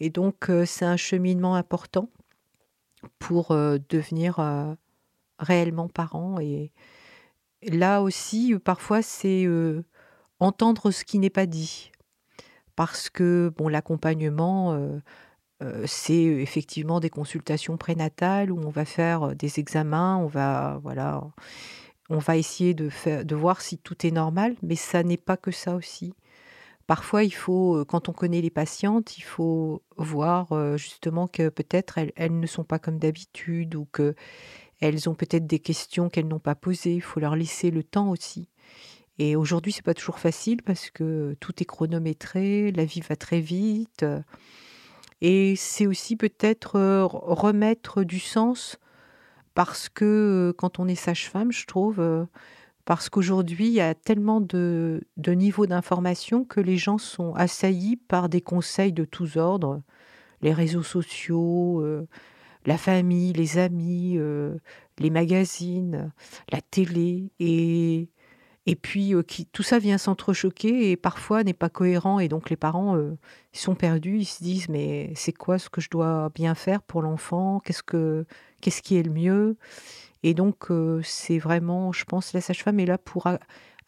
[0.00, 2.10] Et donc euh, c'est un cheminement important
[3.20, 4.74] pour euh, devenir euh,
[5.38, 6.40] réellement parent.
[6.40, 6.72] Et
[7.62, 9.46] là aussi, parfois, c'est
[10.40, 11.92] entendre ce qui n'est pas dit.
[12.74, 14.76] Parce que bon, l'accompagnement,
[15.86, 21.24] c'est effectivement des consultations prénatales où on va faire des examens, on va voilà,
[22.10, 25.74] on va essayer de voir si tout est normal, mais ça n'est pas que ça
[25.74, 26.14] aussi.
[26.88, 32.40] Parfois, il faut, quand on connaît les patientes, il faut voir justement que peut-être elles,
[32.40, 34.14] ne sont pas comme d'habitude ou que
[34.80, 36.94] elles ont peut-être des questions qu'elles n'ont pas posées.
[36.94, 38.48] Il faut leur laisser le temps aussi.
[39.18, 43.40] Et aujourd'hui, c'est pas toujours facile parce que tout est chronométré, la vie va très
[43.40, 44.06] vite.
[45.20, 48.78] Et c'est aussi peut-être remettre du sens
[49.54, 52.26] parce que quand on est sage-femme, je trouve,
[52.84, 57.96] parce qu'aujourd'hui, il y a tellement de, de niveaux d'information que les gens sont assaillis
[57.96, 59.82] par des conseils de tous ordres,
[60.42, 61.84] les réseaux sociaux,
[62.64, 64.18] la famille, les amis,
[64.98, 66.12] les magazines,
[66.52, 67.32] la télé.
[67.40, 68.08] Et
[68.68, 72.18] et puis qui, tout ça vient s'entrechoquer et parfois n'est pas cohérent.
[72.18, 72.98] Et donc les parents
[73.54, 77.00] sont perdus, ils se disent mais c'est quoi ce que je dois bien faire pour
[77.00, 77.60] l'enfant?
[77.60, 78.26] Qu'est-ce que
[78.60, 79.56] qu'est-ce qui est le mieux?
[80.22, 80.68] Et donc
[81.02, 83.26] c'est vraiment, je pense, la sage-femme est là pour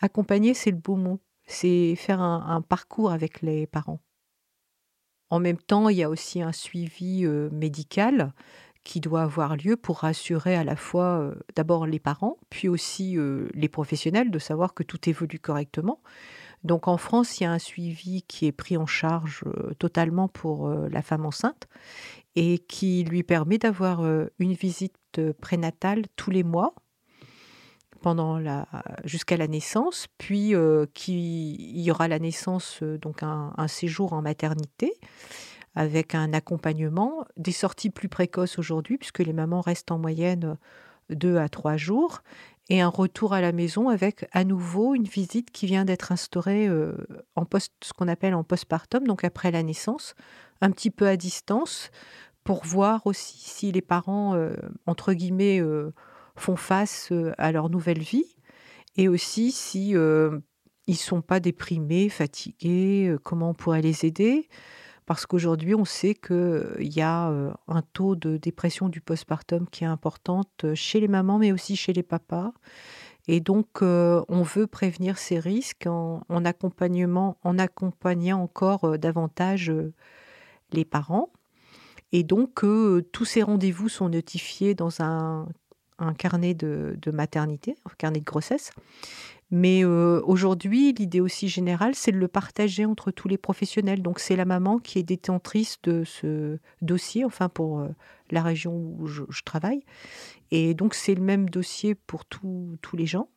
[0.00, 4.00] accompagner, c'est le beau mot, c'est faire un, parcours avec les parents.
[5.28, 8.32] En même temps, il y a aussi un suivi médical
[8.84, 13.16] qui doit avoir lieu pour rassurer à la fois d'abord les parents, puis aussi
[13.54, 16.00] les professionnels de savoir que tout évolue correctement.
[16.64, 19.44] Donc en France, il y a un suivi qui est pris en charge
[19.78, 21.68] totalement pour la femme enceinte
[22.36, 24.02] et qui lui permet d'avoir
[24.38, 26.74] une visite prénatale tous les mois
[28.02, 28.66] pendant la
[29.04, 30.54] jusqu'à la naissance, puis
[30.94, 34.94] qui il y aura la naissance donc un séjour en maternité
[35.80, 40.58] avec un accompagnement, des sorties plus précoces aujourd'hui, puisque les mamans restent en moyenne
[41.08, 42.22] deux à trois jours,
[42.68, 46.68] et un retour à la maison avec à nouveau une visite qui vient d'être instaurée
[46.68, 46.92] euh,
[47.34, 50.14] en post, ce qu'on appelle en postpartum, donc après la naissance,
[50.60, 51.90] un petit peu à distance,
[52.44, 54.52] pour voir aussi si les parents, euh,
[54.84, 55.94] entre guillemets, euh,
[56.36, 58.36] font face à leur nouvelle vie,
[58.98, 59.94] et aussi si
[60.86, 64.46] ils sont pas déprimés, fatigués, comment on pourrait les aider
[65.10, 67.26] parce qu'aujourd'hui, on sait qu'il y a
[67.66, 71.92] un taux de dépression du postpartum qui est importante chez les mamans, mais aussi chez
[71.92, 72.52] les papas.
[73.26, 79.72] Et donc, on veut prévenir ces risques en, accompagnement, en accompagnant encore davantage
[80.70, 81.32] les parents.
[82.12, 82.60] Et donc,
[83.10, 85.48] tous ces rendez-vous sont notifiés dans un,
[86.18, 88.70] carnet de, maternité, un carnet de grossesse.
[89.50, 94.00] Mais aujourd'hui, l'idée aussi générale, c'est de le partager entre tous les professionnels.
[94.00, 97.84] Donc c'est la maman qui est détentrice de ce dossier, enfin pour
[98.30, 99.82] la région où je, travaille.
[100.52, 103.28] Et donc c'est le même dossier pour tous les gens,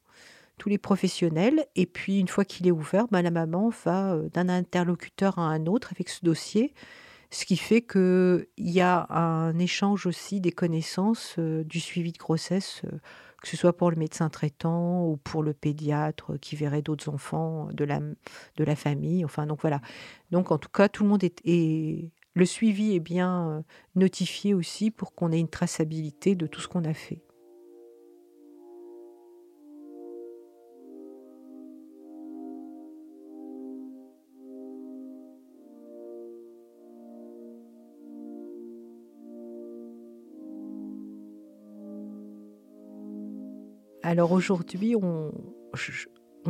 [0.59, 1.65] tous les professionnels.
[1.75, 5.65] Et puis une fois qu'il est ouvert, ben, la maman va d'un interlocuteur à un
[5.65, 6.75] autre avec ce dossier
[7.31, 12.83] Ce qui fait qu'il y a un échange aussi des connaissances du suivi de grossesse,
[13.43, 17.67] que ce soit pour le médecin traitant ou pour le pédiatre qui verrait d'autres enfants
[17.73, 19.25] de la, famille.
[19.25, 19.81] Enfin, donc voilà.
[20.31, 24.91] Donc en tout cas, tout le monde est, est le suivi est bien notifié aussi
[24.91, 27.21] pour qu'on ait une traçabilité de tout ce qu'on a fait.
[44.13, 45.31] Alors aujourd'hui, on,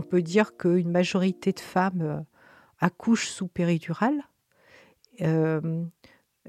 [0.09, 2.25] peut dire qu'une majorité de femmes
[2.79, 4.21] accouchent sous péridurale
[5.17, 5.87] il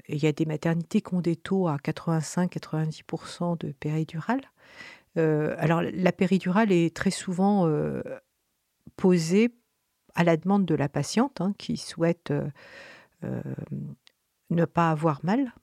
[0.09, 4.41] y a des maternités qui ont des taux à 85-90% de péridurale.
[5.15, 7.65] alors la péridurale est très souvent
[8.97, 9.55] posée
[10.15, 12.33] à la demande de la patiente hein, qui souhaite
[14.49, 15.53] ne pas avoir mal.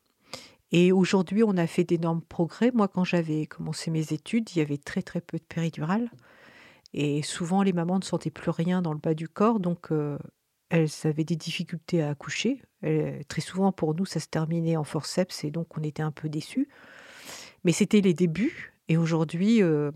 [0.72, 2.70] Et aujourd'hui, on a fait d'énormes progrès.
[2.72, 6.10] Moi, quand j'avais commencé mes études, il y avait très très peu de péridurale.
[6.94, 9.88] Et souvent, les mamans ne sentaient plus rien dans le bas du corps, donc
[10.68, 12.62] elles avaient des difficultés à accoucher.
[13.28, 16.28] très souvent, pour nous, ça se terminait en forceps et donc on était un peu
[16.28, 16.68] déçus.
[17.64, 18.72] Mais c'était les débuts.
[18.88, 19.90] Et aujourd'hui, euh,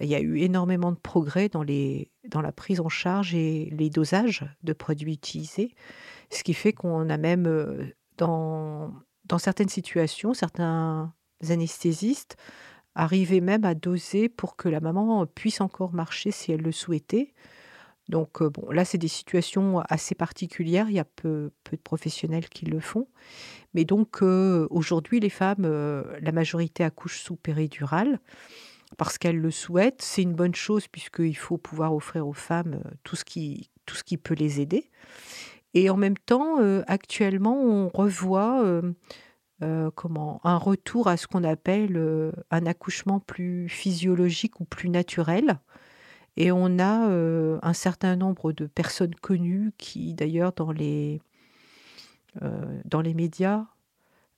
[0.00, 3.68] il y a eu énormément de progrès dans, les, dans la prise en charge et
[3.72, 5.74] les dosages de produits utilisés.
[6.30, 7.84] Ce qui fait qu'on a même, euh,
[8.16, 8.92] dans,
[9.32, 11.14] dans certaines situations, certains
[11.48, 12.36] anesthésistes
[12.94, 17.32] arrivaient même à doser pour que la maman puisse encore marcher si elle le souhaitait.
[18.10, 20.90] Donc bon, là, c'est des situations assez particulières.
[20.90, 23.08] Il y a peu, peu de professionnels qui le font.
[23.72, 25.62] Mais donc aujourd'hui, les femmes,
[26.20, 28.20] la majorité accouchent sous péridurale
[28.98, 30.02] parce qu'elles le souhaitent.
[30.02, 33.70] C'est une bonne chose puisqu'il faut pouvoir offrir aux femmes tout ce qui
[34.22, 34.90] peut les aider.
[35.74, 38.82] Et en même temps, actuellement, on revoit
[39.94, 45.58] comment un retour à ce qu'on appelle un accouchement plus physiologique ou plus naturel
[46.36, 47.08] et on a
[47.62, 51.20] un certain nombre de personnes connues qui, d'ailleurs, dans les,
[52.84, 53.66] dans les médias,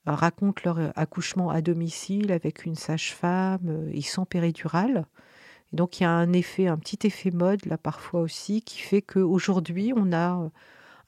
[0.06, 5.06] racontent leur accouchement à domicile avec une sage-femme et sans péridurale.
[5.72, 8.80] Et donc il y a un effet, un petit effet mode là parfois aussi, qui
[8.80, 10.50] fait qu'aujourd'hui on a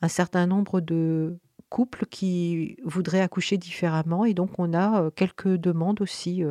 [0.03, 6.01] un certain nombre de couples qui voudraient accoucher différemment et donc on a quelques demandes
[6.01, 6.45] aussi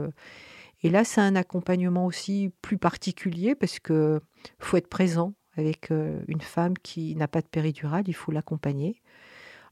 [0.86, 4.22] et là, c'est un accompagnement aussi plus particulier parce que
[4.60, 9.02] faut être présent avec une femme qui n'a pas de péridurale, il faut l'accompagner.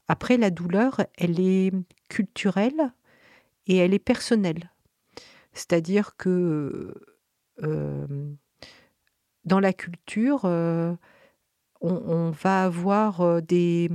[0.08, 1.72] Après, la douleur, elle est
[2.10, 2.94] culturelle
[3.68, 4.72] et elle est personnelle.
[5.52, 6.96] C'est-à-dire que
[9.46, 10.46] dans la culture,
[11.84, 13.92] on, va avoir des,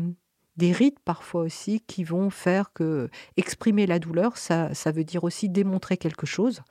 [0.57, 5.25] des rites parfois aussi qui vont faire que exprimer la douleur, ça, ça veut dire
[5.25, 6.63] aussi démontrer quelque chose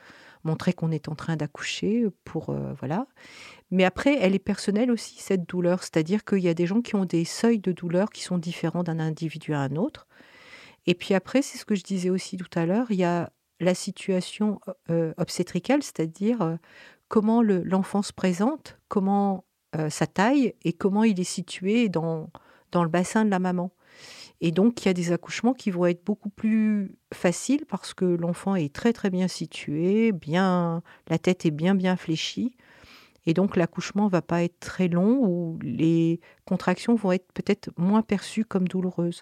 [0.44, 3.08] montrer qu'on est en train d'accoucher pour euh, voilà.
[3.70, 6.96] Mais après, elle est personnelle aussi cette douleur, c'est-à-dire qu'il y a des gens qui
[6.96, 10.08] ont des seuils de douleur qui sont différents d'un individu à un autre.
[10.86, 13.32] Et puis après, c'est ce que je disais aussi tout à l'heure, il y a
[13.60, 16.56] la situation euh, obstétricale, c'est-à-dire euh,
[17.10, 19.44] comment l'enfant se présente, comment
[19.90, 22.30] sa taille et comment il est situé dans,
[22.72, 23.72] dans le bassin de la maman.
[24.40, 28.06] Et donc, il y a des accouchements qui vont être beaucoup plus faciles parce que
[28.06, 32.56] l'enfant est très très bien situé, bien, la tête est bien bien fléchie.
[33.26, 38.02] Et donc, l'accouchement va pas être très long ou les contractions vont être peut-être moins
[38.02, 39.22] perçues comme douloureuses.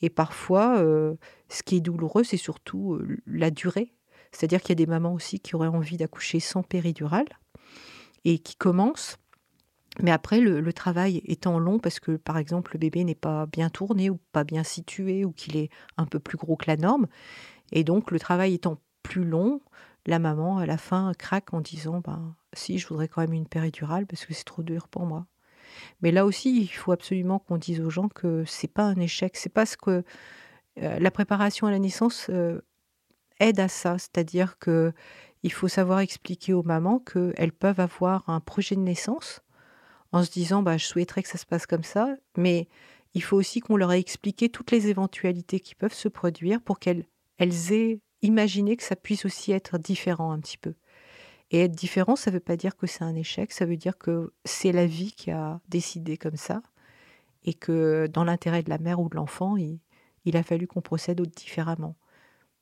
[0.00, 1.14] Et parfois, euh,
[1.48, 3.92] ce qui est douloureux, c'est surtout euh, la durée.
[4.30, 7.28] C'est-à-dire qu'il y a des mamans aussi qui auraient envie d'accoucher sans péridurale
[8.24, 9.18] et qui commencent
[10.00, 13.68] mais après, le, travail étant long, parce que par exemple, le bébé n'est pas bien
[13.68, 17.06] tourné ou pas bien situé ou qu'il est un peu plus gros que la norme,
[17.72, 19.60] et donc le travail étant plus long,
[20.06, 23.46] la maman, à la fin, craque en disant ben, Si, je voudrais quand même une
[23.46, 25.26] péridurale parce que c'est trop dur pour moi.
[26.02, 29.36] Mais là aussi, il faut absolument qu'on dise aux gens que c'est pas un échec.
[29.36, 30.04] C'est parce que
[30.80, 32.60] euh, la préparation à la naissance euh,
[33.40, 33.98] aide à ça.
[33.98, 34.92] C'est-à-dire que
[35.42, 39.41] il faut savoir expliquer aux mamans qu'elles peuvent avoir un projet de naissance
[40.12, 42.68] en se disant bah, je souhaiterais que ça se passe comme ça, mais
[43.14, 46.78] il faut aussi qu'on leur ait expliqué toutes les éventualités qui peuvent se produire pour
[46.78, 47.06] qu'elles
[47.38, 50.74] elles aient imaginé que ça puisse aussi être différent un petit peu.
[51.50, 53.98] Et être différent, ça ne veut pas dire que c'est un échec, ça veut dire
[53.98, 56.62] que c'est la vie qui a décidé comme ça
[57.44, 59.80] et que dans l'intérêt de la mère ou de l'enfant, il,
[60.24, 61.96] il a fallu qu'on procède différemment.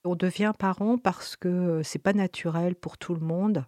[0.04, 3.66] On devient parent parce que c'est pas naturel pour tout le monde.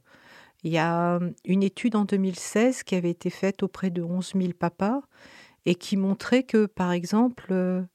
[0.65, 4.53] Il y a une étude en 2016 qui avait été faite auprès de 11 000
[4.53, 5.03] papas
[5.67, 7.87] et qui montrait que, par exemple,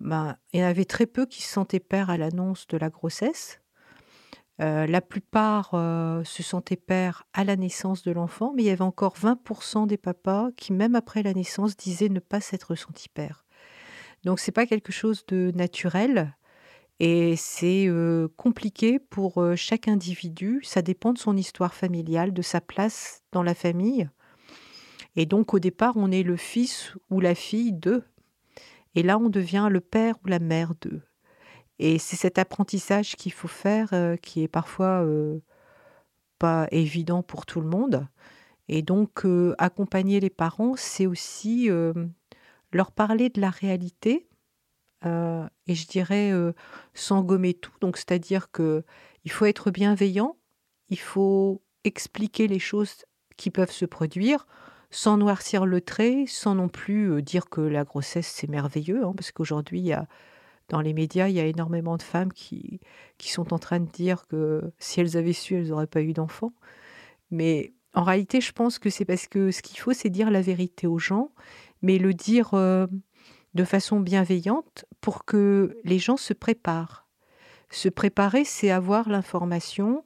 [0.00, 2.90] ben, il y en avait très peu qui se sentaient pères à l'annonce de la
[2.90, 3.60] grossesse.
[4.60, 8.70] Euh, la plupart euh, se sentaient pères à la naissance de l'enfant, mais il y
[8.70, 13.08] avait encore 20% des papas qui, même après la naissance, disaient ne pas s'être sentis
[13.08, 13.44] pères.
[14.22, 16.36] Donc c'est pas quelque chose de naturel
[17.00, 17.88] et c'est
[18.36, 20.60] compliqué pour chaque individu.
[20.62, 24.08] Ça dépend de son histoire familiale, de sa place dans la famille.
[25.16, 28.04] Et donc au départ, on est le fils ou la fille d'eux.
[28.94, 31.02] Et là, on devient le père ou la mère d'eux.
[31.80, 33.92] Et c'est cet apprentissage qu'il faut faire
[34.22, 35.04] qui est parfois
[36.38, 38.06] pas évident pour tout le monde.
[38.68, 39.26] Et donc,
[39.58, 41.68] accompagner les parents, c'est aussi
[42.72, 44.28] leur parler de la réalité.
[45.04, 46.32] Et je dirais
[46.94, 47.72] sans gommer tout.
[47.80, 48.84] Donc, c'est-à-dire que
[49.24, 50.36] il faut être bienveillant,
[50.88, 53.04] il faut expliquer les choses
[53.36, 54.46] qui peuvent se produire
[54.90, 59.32] sans noircir le trait, sans non plus dire que la grossesse c'est merveilleux, hein, parce
[59.32, 59.92] qu'aujourd'hui
[60.68, 62.80] dans les médias, il y a énormément de femmes qui,
[63.18, 66.12] qui sont en train de dire que si elles avaient su, elles n'auraient pas eu
[66.12, 66.54] d'enfants.
[67.30, 70.40] Mais en réalité, je pense que c'est parce que ce qu'il faut, c'est dire la
[70.40, 71.32] vérité aux gens,
[71.82, 72.86] mais le dire euh,
[73.54, 77.08] de façon bienveillante pour que les gens se préparent.
[77.70, 80.04] Se préparer, c'est avoir l'information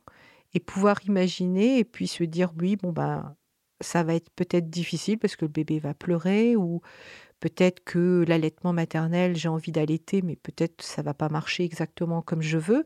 [0.55, 3.37] et pouvoir imaginer et puis se dire oui, bon ben
[3.81, 6.81] ça va être peut-être difficile parce que le bébé va pleurer ou
[7.41, 12.43] Peut-être que l'allaitement maternel, j'ai envie d'allaiter, mais peut-être ça va pas marcher exactement comme
[12.43, 12.85] je veux.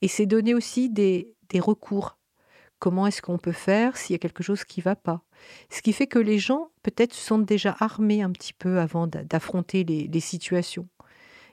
[0.00, 2.16] Et c'est donner aussi des, recours.
[2.80, 5.22] Comment est-ce qu'on peut faire s'il y a quelque chose qui va pas
[5.68, 9.06] Ce qui fait que les gens peut-être se sentent déjà armés un petit peu avant
[9.06, 10.88] d'affronter les, les situations.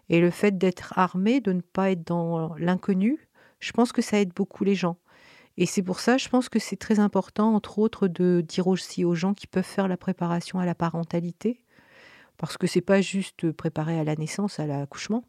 [0.09, 3.27] Et le fait d'être armé, de ne pas être dans l'inconnu,
[3.59, 4.97] je pense que ça aide beaucoup les gens.
[5.57, 9.03] Et c'est pour ça, je pense que c'est très important, entre autres, de dire aussi
[9.03, 11.61] aux gens qui peuvent faire la préparation à la parentalité,
[12.37, 15.25] parce que c'est pas juste préparer à la naissance, à l'accouchement.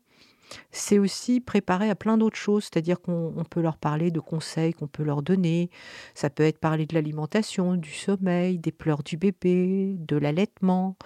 [0.70, 4.86] C'est aussi préparer à plein d'autres choses, c'est-à-dire qu'on peut leur parler de conseils qu'on
[4.86, 5.70] peut leur donner.
[6.14, 10.96] Ça peut être parler de l'alimentation, du sommeil, des pleurs du bébé, de l'allaitement.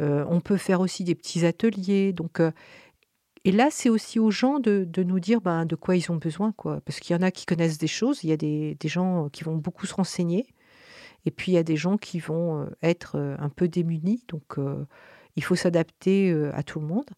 [0.00, 2.12] Euh, on peut faire aussi des petits ateliers.
[2.12, 2.52] Donc, euh,
[3.44, 6.52] et là, c'est aussi aux gens de, nous dire ben, de quoi ils ont besoin.
[6.52, 6.80] Quoi.
[6.84, 9.44] Parce qu'il y en a qui connaissent des choses, il y a des, gens qui
[9.44, 10.46] vont beaucoup se renseigner.
[11.26, 14.24] Et puis, il y a des gens qui vont euh, être un peu démunis.
[14.28, 14.58] Donc,
[15.38, 17.08] il faut s'adapter euh, à tout le monde.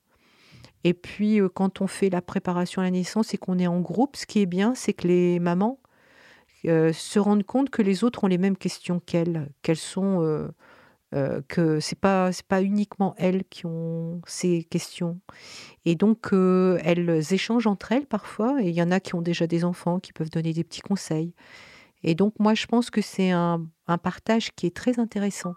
[0.84, 3.80] Et puis, euh, quand on fait la préparation à la naissance et qu'on est en
[3.80, 5.78] groupe, ce qui est bien, c'est que les mamans
[6.66, 10.48] euh, se rendent compte que les autres ont les mêmes questions qu'elles, qu'elles sont,
[11.48, 15.18] que c'est pas c'est pas uniquement elles qui ont ces questions.
[15.84, 18.62] Et donc, elles échangent entre elles parfois.
[18.62, 20.82] Et il y en a qui ont déjà des enfants, qui peuvent donner des petits
[20.82, 21.34] conseils.
[22.04, 23.66] Et donc, moi, je pense que c'est un
[24.02, 25.54] partage qui est très intéressant.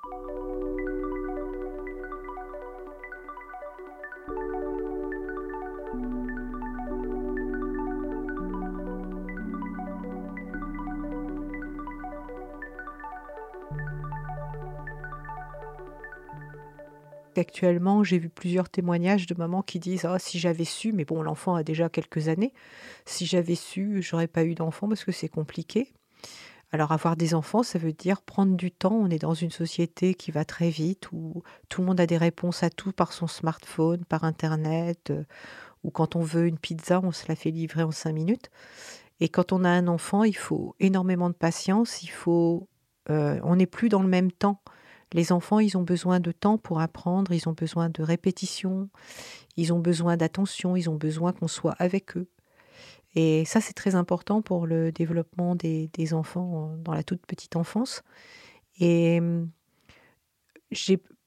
[17.38, 21.22] Actuellement, j'ai vu plusieurs témoignages de mamans qui disent Ah, si j'avais su, mais bon,
[21.22, 22.54] l'enfant a déjà quelques années,
[23.06, 25.94] si j'avais su, j'aurais pas eu d'enfant parce que c'est compliqué.
[26.74, 28.96] Alors, avoir des enfants, ça veut dire prendre du temps.
[28.96, 32.18] On est dans une société qui va très vite, où tout le monde a des
[32.18, 35.24] réponses à tout par son smartphone, par Internet, euh,
[35.84, 38.50] ou quand on veut une pizza, on se la fait livrer en cinq minutes.
[39.20, 42.68] Et quand on a un enfant, il faut énormément de patience, il faut.
[43.10, 44.62] Euh, on n'est plus dans le même temps.
[45.14, 48.90] Les enfants, ils ont besoin de temps pour apprendre, ils ont besoin de répétition,
[49.58, 52.28] ils ont besoin d'attention, ils ont besoin qu'on soit avec eux.
[53.16, 58.02] Et ça, c'est très important pour le développement des, enfants dans la toute petite enfance.
[58.80, 59.22] Et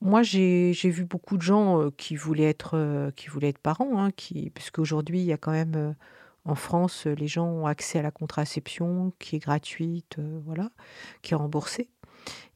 [0.01, 3.99] moi, j'ai vu beaucoup de gens euh, qui voulaient être, euh, qui voulaient être parents,
[4.03, 5.93] hein, qui, puisqu'aujourd'hui, il y a quand même euh,
[6.45, 10.71] en France, les gens ont accès à la contraception qui est gratuite, voilà,
[11.23, 11.91] qui est remboursée.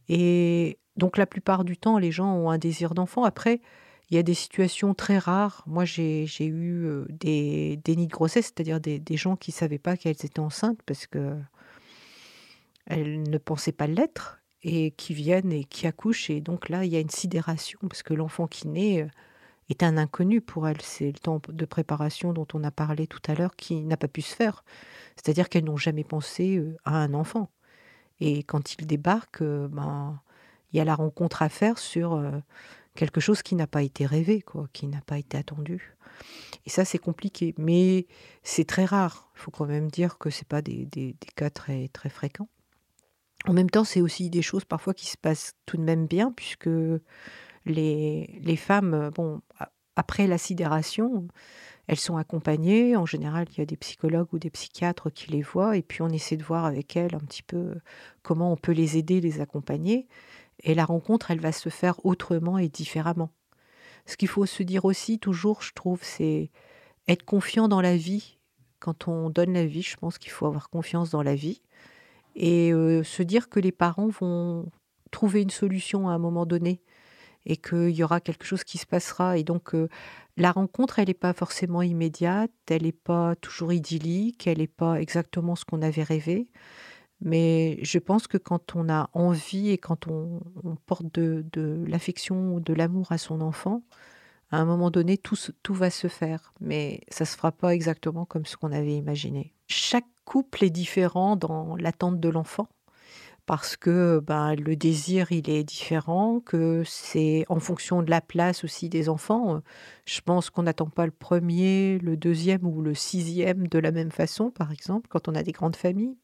[0.09, 3.25] Et donc la plupart du temps, les gens ont un désir d'enfant.
[3.25, 3.63] Après,
[4.11, 5.65] il y a des situations très rares.
[5.67, 9.97] Moi, j'ai eu euh, des dénis de grossesse, c'est-à-dire des, gens qui ne savaient pas
[9.97, 11.37] qu'elles étaient enceintes parce que
[12.85, 16.29] elles ne pensaient pas l'être et qui viennent et qui accouchent.
[16.29, 19.09] Et donc là, il y a une sidération parce que l'enfant qui naît euh,
[19.71, 20.83] est un inconnu pour elles.
[20.83, 24.09] C'est le temps de préparation dont on a parlé tout à l'heure qui n'a pas
[24.09, 24.65] pu se faire.
[25.17, 27.49] C'est-à-dire qu'elles n'ont jamais pensé euh, à un enfant.
[28.21, 30.21] Et quand il débarque, ben,
[30.73, 32.31] il y a la rencontre à faire sur euh,
[32.95, 35.97] quelque chose qui n'a pas été rêvé, quoi, qui n'a pas été attendu.
[36.67, 38.07] Et ça, c'est compliqué, mais
[38.43, 39.31] c'est très rare.
[39.37, 42.49] Il faut quand même dire que c'est pas des, cas très, très fréquents.
[43.47, 46.31] En même temps, c'est aussi des choses parfois qui se passent tout de même bien,
[46.31, 46.69] puisque
[47.65, 49.41] les, les femmes, bon,
[49.97, 51.27] après la sidération,
[51.91, 52.97] elles sont accompagnées.
[52.97, 56.03] En général, il y a des psychologues ou des psychiatres qui les voient et puis
[56.03, 57.75] on essaie de voir avec elles un petit peu
[58.23, 60.07] comment on peut les aider, les accompagner.
[60.63, 63.31] Et la rencontre, elle va se faire autrement et différemment.
[64.07, 66.51] Ce qu'il faut se dire aussi, toujours, je trouve, c'est
[67.09, 68.39] être confiant dans la vie.
[68.79, 71.63] Quand on donne la vie, je pense qu'il faut avoir confiance dans la vie
[72.35, 74.67] et euh, se dire que les parents vont
[75.11, 76.81] trouver une solution à un moment donné
[77.47, 79.39] et qu'il y aura quelque chose qui se passera.
[79.39, 79.89] Et donc, euh,
[80.37, 85.01] la rencontre, elle n'est pas forcément immédiate, elle n'est pas toujours idyllique, elle n'est pas
[85.01, 86.49] exactement ce qu'on avait rêvé.
[87.23, 90.41] Mais je pense que quand on a envie et quand on,
[90.87, 93.83] porte de, l'affection ou de l'amour à son enfant,
[94.51, 95.37] à un moment donné, tout,
[95.71, 96.53] va se faire.
[96.61, 99.53] Mais ça ne se fera pas exactement comme ce qu'on avait imaginé.
[99.67, 102.69] Chaque couple est différent dans l'attente de l'enfant
[103.51, 108.63] parce que ben, le désir, il est différent, que c'est en fonction de la place
[108.63, 109.61] aussi des enfants.
[110.05, 114.13] Je pense qu'on n'attend pas le premier, le deuxième ou le sixième de la même
[114.13, 116.17] façon, par exemple, quand on a des grandes familles,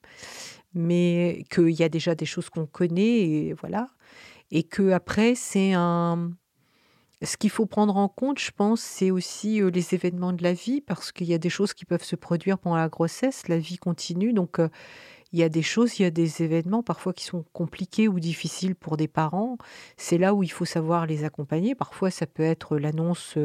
[0.77, 3.89] mais qu'il y a déjà des choses qu'on connaît, et voilà.
[4.51, 6.33] Et que après, c'est un...
[7.23, 10.53] Ce qu'il faut prendre en compte, je pense, c'est aussi euh, les événements de la
[10.53, 13.59] vie, parce qu'il y a des choses qui peuvent se produire pendant la grossesse, la
[13.59, 14.69] vie continue, donc euh,
[15.33, 18.21] il y a des choses, il y a des événements parfois qui sont compliqués ou
[18.21, 19.59] difficiles pour des parents.
[19.97, 21.75] C'est là où il faut savoir les accompagner.
[21.75, 23.37] Parfois, ça peut être l'annonce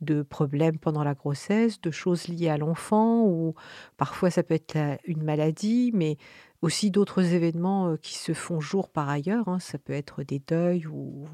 [0.00, 3.54] de problèmes pendant la grossesse, de choses liées à l'enfant, ou
[3.96, 6.16] parfois ça peut être une maladie, mais
[6.62, 9.48] aussi d'autres événements qui se font jour par ailleurs.
[9.48, 9.58] Hein.
[9.60, 11.26] Ça peut être des deuils ou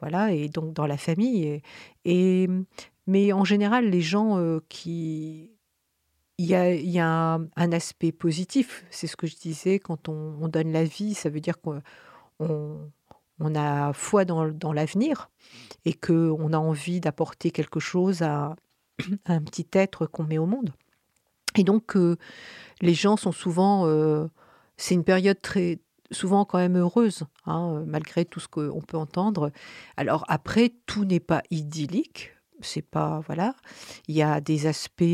[0.00, 1.60] voilà, et donc dans la famille.
[2.04, 2.48] Et,
[3.06, 5.53] mais en général, les gens qui
[6.38, 10.84] il y a, un, aspect positif, c'est ce que je disais, quand on, donne la
[10.84, 11.80] vie, ça veut dire qu'on
[12.40, 15.30] on, a foi dans, l'avenir
[15.84, 18.56] et qu'on a envie d'apporter quelque chose à,
[19.26, 20.70] un petit être qu'on met au monde.
[21.56, 22.16] Et donc, euh,
[22.80, 23.86] les gens sont souvent...
[23.86, 24.26] Euh,
[24.76, 25.78] c'est une période très
[26.10, 29.52] souvent quand même heureuse, hein, malgré tout ce qu'on peut entendre.
[29.96, 32.33] Alors après, tout n'est pas idyllique,
[32.64, 33.54] c'est pas voilà.
[34.08, 35.04] Il y a des aspects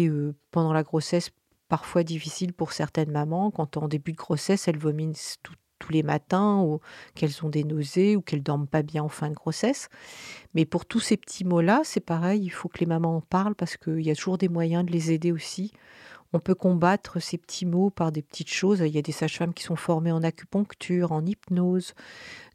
[0.50, 1.30] pendant la grossesse
[1.68, 5.54] parfois difficiles pour certaines mamans quand en début de grossesse elles vomissent tous
[5.90, 6.80] les matins ou
[7.14, 9.88] qu'elles ont des nausées ou qu'elles dorment pas bien en fin de grossesse.
[10.54, 13.54] Mais pour tous ces petits mots-là, c'est pareil, il faut que les mamans en parlent
[13.54, 15.72] parce qu'il y a toujours des moyens de les aider aussi.
[16.32, 18.80] On peut combattre ces petits mots par des petites choses.
[18.80, 21.94] Il y a des sages-femmes qui sont formées en acupuncture, en hypnose.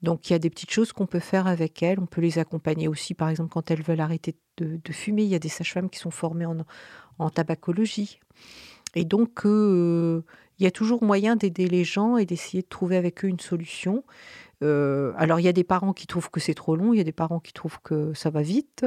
[0.02, 2.00] Donc il y a des petites choses qu'on peut faire avec elles.
[2.00, 5.24] On peut les accompagner aussi, par exemple, quand elles veulent arrêter de, fumer.
[5.24, 8.20] Il y a des sages-femmes qui sont formées en, tabacologie.
[8.96, 10.22] Et donc, euh,
[10.58, 13.42] il y a toujours moyen d'aider les gens et d'essayer de trouver avec eux une
[13.42, 14.06] solution.
[14.64, 17.02] Euh, alors, il y a des parents qui trouvent que c'est trop long, il y
[17.02, 18.86] a des parents qui trouvent que ça va vite,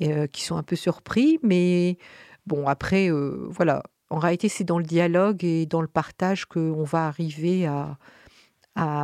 [0.00, 1.96] et, euh, qui sont un peu surpris, mais
[2.46, 3.82] bon, après, voilà,
[4.12, 7.96] en réalité, c'est dans le dialogue et dans le partage qu'on va arriver à,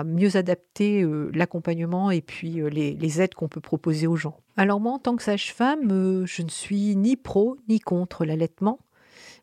[0.05, 4.39] mieux adapter euh, l'accompagnement et puis euh, les, aides qu'on peut proposer aux gens.
[4.57, 8.81] Alors moi, en tant que sage-femme, euh, je ne suis ni pro ni contre l'allaitement.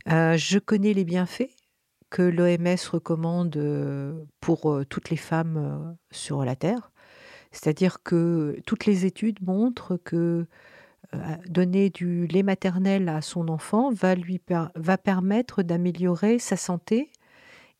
[0.08, 1.50] je connais les bienfaits
[2.12, 3.58] que l'OMS recommande
[4.40, 6.92] pour toutes les femmes sur la Terre.
[7.52, 10.46] C'est-à-dire que toutes les études montrent que
[11.48, 14.42] donner du lait maternel à son enfant va lui
[14.76, 17.12] va permettre d'améliorer sa santé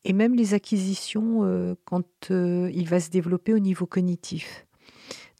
[0.04, 4.66] et même les acquisitions euh, quand euh, il va se développer au niveau cognitif,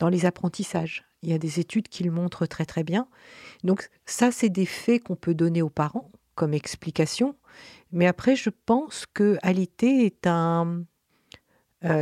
[0.00, 1.04] dans les apprentissages.
[1.22, 3.06] Il y a des études qui le montrent très très bien.
[3.62, 7.36] Donc ça, c'est des faits qu'on peut donner aux parents comme explication.
[7.92, 10.84] Mais après, je pense que l'été est un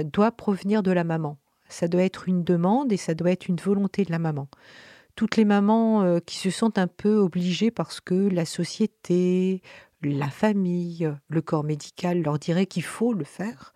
[0.05, 1.37] doit provenir de la maman.
[1.69, 4.49] Ça doit être une demande et ça doit être une volonté de la maman
[5.15, 9.63] toutes les mamans euh, qui se sentent un peu obligées parce que la société,
[10.03, 13.75] la famille, le corps médical leur dirait qu'il faut le faire,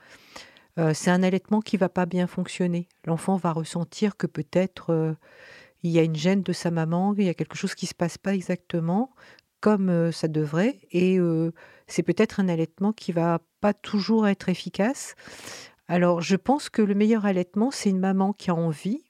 [0.78, 2.88] euh, c'est un allaitement qui va pas bien fonctionner.
[3.04, 5.14] L'enfant va ressentir que peut-être euh,
[5.82, 7.94] il y a une gêne de sa maman, il y a quelque chose qui se
[7.94, 9.10] passe pas exactement
[9.60, 11.18] comme ça devrait, et
[11.88, 15.16] c'est peut-être un allaitement qui va pas toujours être efficace.
[15.88, 19.02] Alors, je pense que le meilleur allaitement, c'est une maman qui a envie,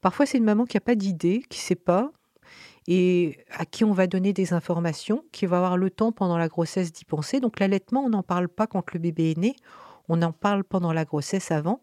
[0.00, 2.12] Parfois, c'est une maman qui n'a pas d'idée, qui ne sait pas,
[2.86, 6.48] et à qui on va donner des informations, qui va avoir le temps pendant la
[6.48, 7.38] grossesse d'y penser.
[7.38, 9.54] Donc l'allaitement, on n'en parle pas quand le bébé est né,
[10.08, 11.82] on en parle pendant la grossesse avant.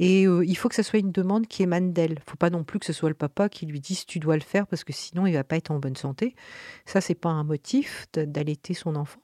[0.00, 2.12] Et euh, il faut que ce soit une demande qui émane d'elle.
[2.12, 4.18] Il ne faut pas non plus que ce soit le papa qui lui dise tu
[4.18, 6.34] dois le faire parce que sinon il va pas être en bonne santé.
[6.84, 9.20] Ça, c'est pas un motif d'allaiter son enfant.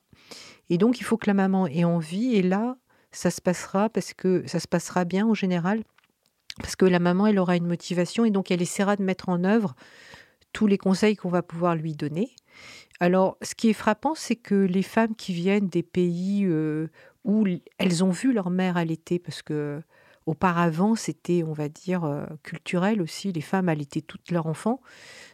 [0.71, 2.35] Et donc il faut que la maman ait envie.
[2.35, 2.77] Et là,
[3.13, 5.83] ça se passera parce que ça se passera bien en général
[6.59, 9.45] parce que la maman, elle aura une motivation et donc elle essaiera de mettre en
[9.45, 9.75] œuvre
[10.53, 12.31] tous les conseils qu'on va pouvoir lui donner.
[13.01, 16.49] Alors, ce qui est frappant, c'est que les femmes qui viennent des pays
[17.25, 17.47] où
[17.79, 19.81] elles ont vu leur mère allaiter, parce que
[20.27, 24.81] auparavant, c'était, on va dire, culturel aussi, les femmes allaitaient toutes leurs enfants.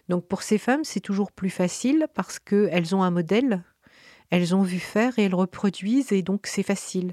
[0.08, 3.62] Donc, pour ces femmes, c'est toujours plus facile parce qu'elles ont un modèle
[4.30, 7.12] elles ont vu faire et elles reproduisent et donc c'est facile.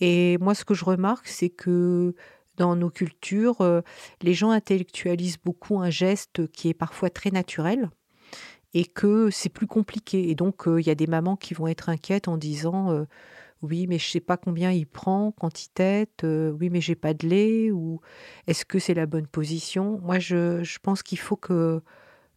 [0.00, 2.14] Et moi, ce que je remarque, c'est que
[2.56, 3.80] dans nos cultures, euh,
[4.22, 7.90] les gens intellectualisent beaucoup un geste qui est parfois très naturel
[8.74, 10.30] et que c'est plus compliqué.
[10.30, 13.04] Et donc, euh, il y a des mamans qui vont être inquiètes en disant euh,
[13.62, 17.70] oui, mais je sais pas combien il prend, quantité, oui, mais j'ai pas de lait,
[17.70, 18.00] ou
[18.46, 19.98] est-ce que c'est la bonne position?
[20.02, 21.82] Moi, je, je pense qu'il faut que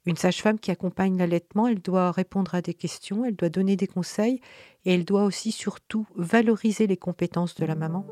[0.05, 3.87] une sage-femme qui accompagne l'allaitement, elle doit répondre à des questions, elle doit donner des
[3.87, 4.41] conseils
[4.85, 8.05] et elle doit aussi surtout valoriser les compétences de la maman.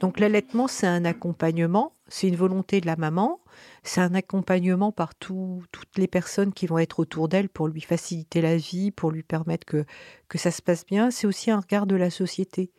[0.00, 3.38] Donc l'allaitement, c'est un accompagnement, c'est une volonté de la maman,
[3.82, 8.40] c'est un accompagnement par toutes les personnes qui vont être autour d'elle pour lui faciliter
[8.40, 9.84] la vie, pour lui permettre que,
[10.30, 11.10] que ça se passe bien.
[11.10, 12.72] C'est aussi un regard de la société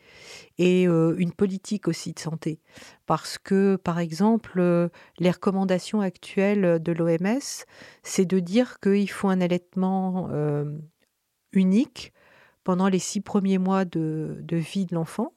[0.57, 2.59] et euh, une politique aussi de santé.
[3.05, 7.65] Parce que, par exemple, euh, les recommandations actuelles de l'OMS,
[8.01, 10.65] c'est de dire qu'il faut un allaitement euh,
[11.51, 12.13] unique
[12.63, 15.33] pendant les six premiers mois de vie de l'enfant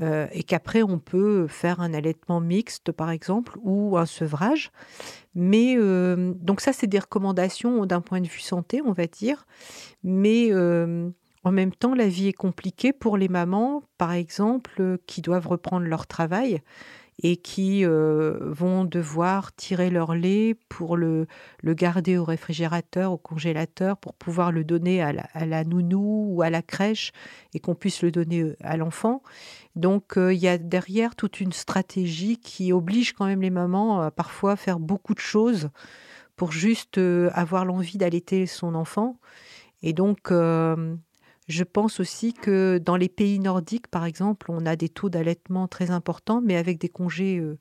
[0.00, 4.70] euh, et qu'après on peut faire un allaitement mixte par exemple ou un sevrage.
[5.34, 9.46] Mais euh, donc ça c'est des recommandations d'un point de vue santé on va dire.
[10.04, 11.10] Mais euh,
[11.42, 15.86] en même temps la vie est compliquée pour les mamans par exemple qui doivent reprendre
[15.86, 16.62] leur travail
[17.22, 21.26] et qui euh, vont devoir tirer leur lait pour le,
[21.64, 26.62] garder au réfrigérateur, au congélateur, pour pouvoir le donner à la, nounou ou à la
[26.62, 27.12] crèche
[27.54, 29.22] et qu'on puisse le donner euh, à l'enfant.
[29.76, 34.00] Donc euh, il y a derrière toute une stratégie qui oblige quand même les mamans
[34.00, 35.70] à parfois faire beaucoup de choses
[36.36, 36.98] pour juste
[37.32, 39.18] avoir l'envie d'allaiter son enfant.
[39.82, 40.32] Et donc,
[41.50, 45.68] je pense aussi que dans les pays nordiques, par exemple, on a des taux d'allaitement
[45.68, 47.58] très importants, mais avec des congés euh,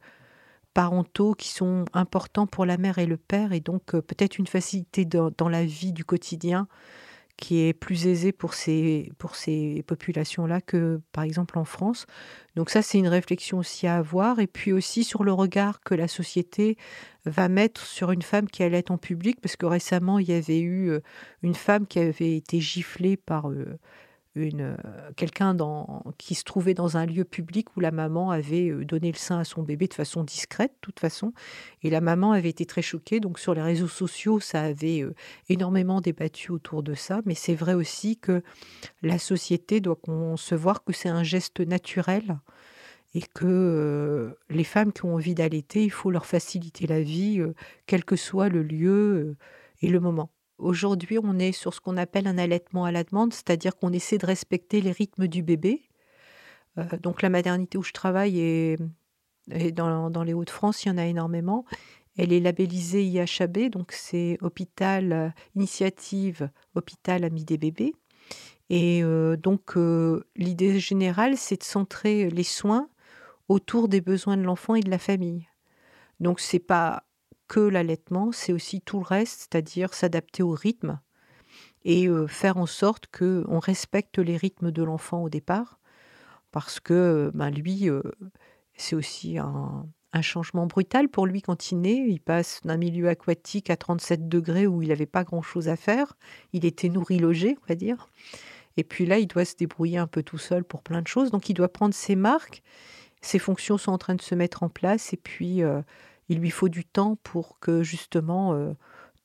[0.74, 4.48] parentaux qui sont importants pour la mère et le père, et donc euh, peut-être une
[4.48, 6.68] facilité dans, la vie du quotidien
[7.40, 12.06] qui est plus aisée pour ces, pour ces populations-là que par exemple en France.
[12.56, 14.40] Donc ça, c'est une réflexion aussi à avoir.
[14.40, 16.78] Et puis aussi sur le regard que la société
[17.26, 20.60] va mettre sur une femme qui allait en public, parce que récemment, il y avait
[20.60, 21.00] eu euh,
[21.42, 23.78] une femme qui avait été giflée par euh,
[24.38, 24.76] euh,
[25.16, 25.56] quelqu'un
[26.18, 29.44] qui se trouvait dans un lieu public où la maman avait donné le sein à
[29.44, 31.34] son bébé de façon discrète, de toute façon.
[31.84, 33.20] Et la maman avait été très choquée.
[33.20, 35.06] Donc sur les réseaux sociaux, ça avait
[35.50, 37.22] énormément débattu autour de ça.
[37.26, 38.44] Mais c'est vrai aussi que
[39.02, 42.40] la société doit concevoir que c'est un geste naturel
[43.14, 47.40] et que euh, les femmes qui ont envie d'allaiter, il faut leur faciliter la vie,
[47.40, 47.54] euh,
[47.88, 49.38] quel que soit le lieu euh,
[49.82, 50.30] et le moment.
[50.60, 54.18] Aujourd'hui, on est sur ce qu'on appelle un allaitement à la demande, c'est-à-dire qu'on essaie
[54.18, 55.84] de respecter les rythmes du bébé.
[57.02, 58.78] donc la maternité où je travaille est,
[59.74, 61.66] dans, les Hauts-de-France, il y en a énormément.
[62.18, 67.94] Elle est labellisée IHAB, donc c'est hôpital initiative hôpital ami des bébés.
[68.70, 69.02] Et
[69.42, 69.76] donc
[70.36, 72.90] l'idée générale, c'est de centrer les soins
[73.48, 75.48] autour des besoins de l'enfant et de la famille.
[76.20, 77.04] Donc c'est pas
[77.50, 81.00] que l'allaitement, c'est aussi tout le reste, c'est-à-dire s'adapter au rythme
[81.84, 85.80] et euh, faire en sorte que on respecte les rythmes de l'enfant au départ,
[86.52, 88.02] parce que ben lui, euh,
[88.76, 92.06] c'est aussi un, un, changement brutal pour lui quand il naît.
[92.08, 96.16] Il passe d'un milieu aquatique à 37 degrés où il n'avait pas grand-chose à faire.
[96.54, 98.08] Il était nourri logé, on va dire.
[98.78, 101.32] Et puis là, il doit se débrouiller un peu tout seul pour plein de choses.
[101.32, 102.64] Donc il doit prendre ses marques
[103.22, 105.82] ses fonctions sont en train de se mettre en place et puis euh,
[106.30, 108.74] il lui faut du temps pour que justement euh,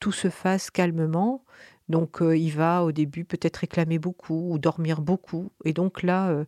[0.00, 1.44] tout se fasse calmement.
[1.88, 5.52] Donc euh, il va au début peut-être réclamer beaucoup ou dormir beaucoup.
[5.64, 6.44] Et donc là,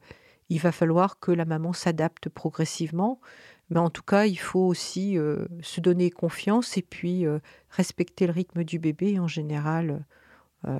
[0.48, 3.20] il va falloir que la maman s'adapte progressivement.
[3.68, 5.18] Mais en tout cas, il faut aussi
[5.60, 7.26] se donner confiance et puis
[7.68, 9.18] respecter le rythme du bébé.
[9.18, 10.06] En général,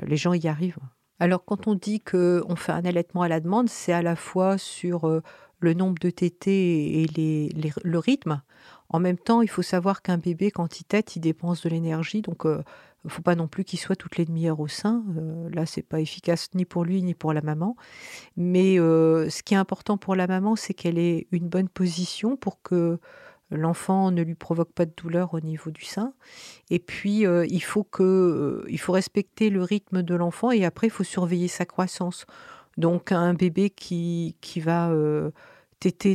[0.06, 0.78] les gens y arrivent.
[1.18, 4.56] Alors quand on dit qu'on fait un allaitement à la demande, c'est à la fois
[4.56, 5.20] sur
[5.58, 7.06] le nombre de tétés et
[7.84, 8.42] le rythme.
[8.88, 12.22] En même temps, il faut savoir qu'un bébé, quand il tète, il dépense de l'énergie.
[12.22, 12.62] Donc, il euh,
[13.04, 15.04] ne faut pas non plus qu'il soit toutes les demi-heures au sein.
[15.16, 17.76] Euh, là, c'est pas efficace ni pour lui ni pour la maman.
[18.36, 22.36] Mais euh, ce qui est important pour la maman, c'est qu'elle ait une bonne position
[22.36, 22.98] pour que
[23.50, 26.12] l'enfant ne lui provoque pas de douleur au niveau du sein.
[26.70, 30.90] Et puis, il, faut que, il faut respecter le rythme de l'enfant et après, il
[30.90, 32.26] faut surveiller sa croissance.
[32.76, 35.30] Donc un bébé qui, qui va euh,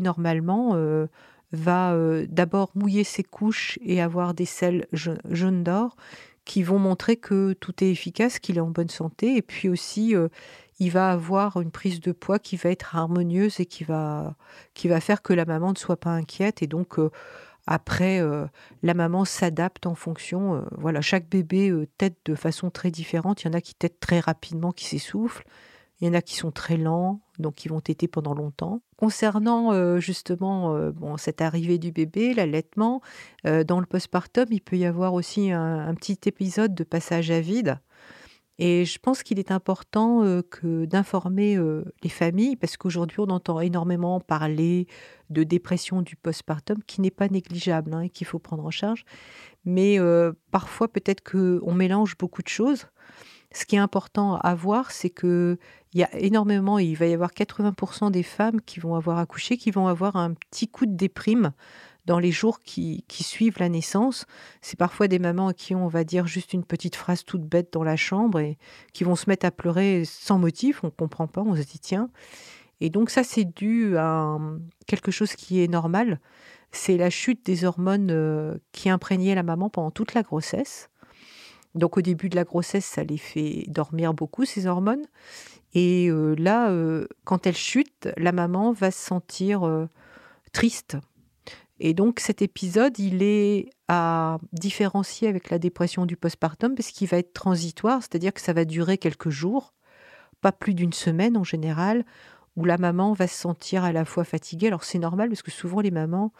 [0.01, 1.07] normalement euh,
[1.51, 5.95] va euh, d'abord mouiller ses couches et avoir des selles jaunes d'or
[6.45, 9.35] qui vont montrer que tout est efficace, qu'il est en bonne santé.
[9.35, 10.15] Et puis aussi,
[10.79, 14.35] il va avoir une prise de poids qui va être harmonieuse et qui va,
[14.73, 16.63] qui va faire que la maman ne soit pas inquiète.
[16.63, 16.97] Et donc,
[17.67, 18.47] après, euh,
[18.81, 20.55] la maman s'adapte en fonction.
[20.55, 23.43] Euh, voilà, chaque bébé euh, tète de façon très différente.
[23.43, 25.45] Il y en a qui têtent très rapidement, qui s'essoufflent.
[26.01, 28.81] Il y en a qui sont très lents, donc qui vont téter pendant longtemps.
[28.97, 33.01] Concernant justement bon, cette arrivée du bébé, l'allaitement,
[33.43, 37.79] dans le postpartum, il peut y avoir aussi un petit épisode de passage à vide
[38.63, 40.21] et je pense qu'il est important
[40.51, 41.57] que d'informer
[42.03, 44.85] les familles, parce qu'aujourd'hui on entend énormément parler
[45.31, 49.03] de dépression du postpartum, qui n'est pas négligeable hein, et qu'il faut prendre en charge.
[49.65, 49.97] Mais
[50.51, 52.85] parfois peut-être qu'on mélange beaucoup de choses.
[53.51, 55.57] Ce qui est important à voir, c'est que
[55.93, 59.57] il y a énormément, il va y avoir 80% des femmes qui vont avoir accouché,
[59.57, 61.51] qui vont avoir un petit coup de déprime
[62.05, 64.25] dans les jours qui, suivent la naissance.
[64.61, 67.73] C'est parfois des mamans à qui on va dire juste une petite phrase toute bête
[67.73, 68.57] dans la chambre et
[68.93, 70.83] qui vont se mettre à pleurer sans motif.
[70.83, 72.09] On ne comprend pas, on se dit tiens.
[72.79, 74.37] Et donc ça, c'est dû à
[74.87, 76.19] quelque chose qui est normal.
[76.71, 80.89] C'est la chute des hormones euh, qui imprégnaient la maman pendant toute la grossesse.
[81.75, 85.05] Donc au début de la grossesse, ça les fait dormir beaucoup, ces hormones.
[85.73, 89.87] Et euh, là, euh, quand elles chutent, la maman va se sentir
[90.51, 90.97] triste,
[91.83, 97.07] et donc cet épisode, il est à différencier avec la dépression du postpartum parce qu'il
[97.07, 99.73] va être transitoire, c'est-à-dire que ça va durer quelques jours,
[100.41, 102.05] pas plus d'une semaine en général,
[102.55, 104.67] où la maman va se sentir à la fois fatiguée.
[104.67, 106.31] Alors c'est normal parce que souvent les mamans,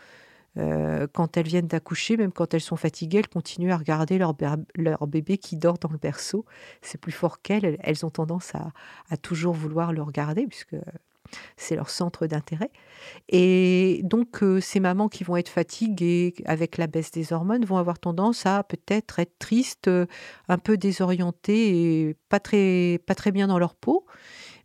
[0.58, 5.08] euh, quand elles viennent d'accoucher, même quand elles sont fatiguées, elles continuent à regarder leur,
[5.08, 6.46] bébé qui dort dans le berceau.
[6.82, 7.78] C'est plus fort qu'elles.
[7.82, 10.76] Elles ont tendance à, toujours vouloir le regarder puisque
[11.56, 12.72] c'est leur centre d'intérêt.
[13.30, 17.78] Et donc, euh, ces mamans qui vont être fatiguées avec la baisse des hormones vont
[17.78, 20.08] avoir tendance à peut-être être tristes, euh,
[20.50, 23.00] un peu désorientées et pas très
[23.32, 24.06] bien dans leur peau.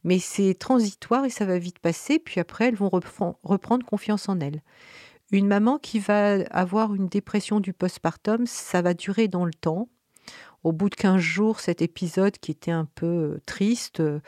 [0.03, 2.19] Mais c'est transitoire et ça va vite passer.
[2.19, 4.63] Puis après, elles vont reprendre confiance en elles.
[5.33, 9.89] Une maman qui va avoir une dépression du postpartum, ça va durer dans le temps.
[10.63, 14.21] Au bout de 15 jours, cet épisode qui était un peu euh, triste euh,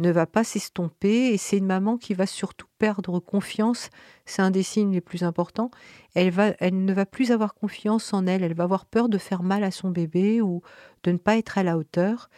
[0.00, 3.90] ne va pas s'estomper et c'est une maman qui va surtout perdre confiance.
[4.26, 5.70] C'est un des signes les plus importants.
[6.14, 8.42] Elle, va, elle ne va plus avoir confiance en elle.
[8.42, 10.62] Elle va avoir peur de faire mal à son bébé ou
[11.04, 12.28] de ne pas être à la hauteur.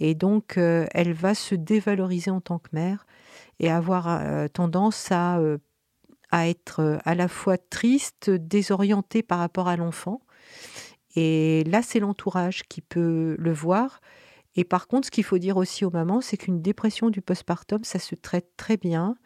[0.00, 3.06] Et donc, euh, elle va se dévaloriser en tant que mère
[3.60, 5.38] et avoir tendance à,
[6.34, 10.20] à être à la fois triste, désorientée par rapport à l'enfant
[11.16, 14.00] et là, c'est l'entourage qui peut le voir.
[14.56, 17.84] Et par contre, ce qu'il faut dire aussi aux mamans, c'est qu'une dépression du postpartum,
[17.84, 19.16] ça se traite très bien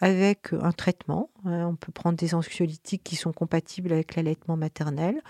[0.00, 1.30] avec un traitement.
[1.44, 1.66] Hein.
[1.66, 5.20] On peut prendre des anxiolytiques qui sont compatibles avec l'allaitement maternel.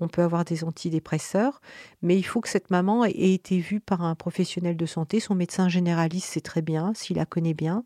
[0.00, 1.60] On peut avoir des antidépresseurs,
[2.02, 5.20] mais il faut que cette maman ait été vue par un professionnel de santé.
[5.20, 7.84] Son médecin généraliste, c'est très bien, s'il la connaît bien,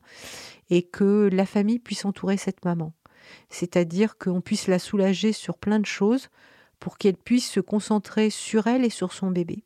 [0.70, 2.92] et que la famille puisse entourer cette maman.
[3.48, 6.28] C'est-à-dire qu'on puisse la soulager sur plein de choses,
[6.80, 9.64] pour qu'elle puisse se concentrer sur elle et sur son bébé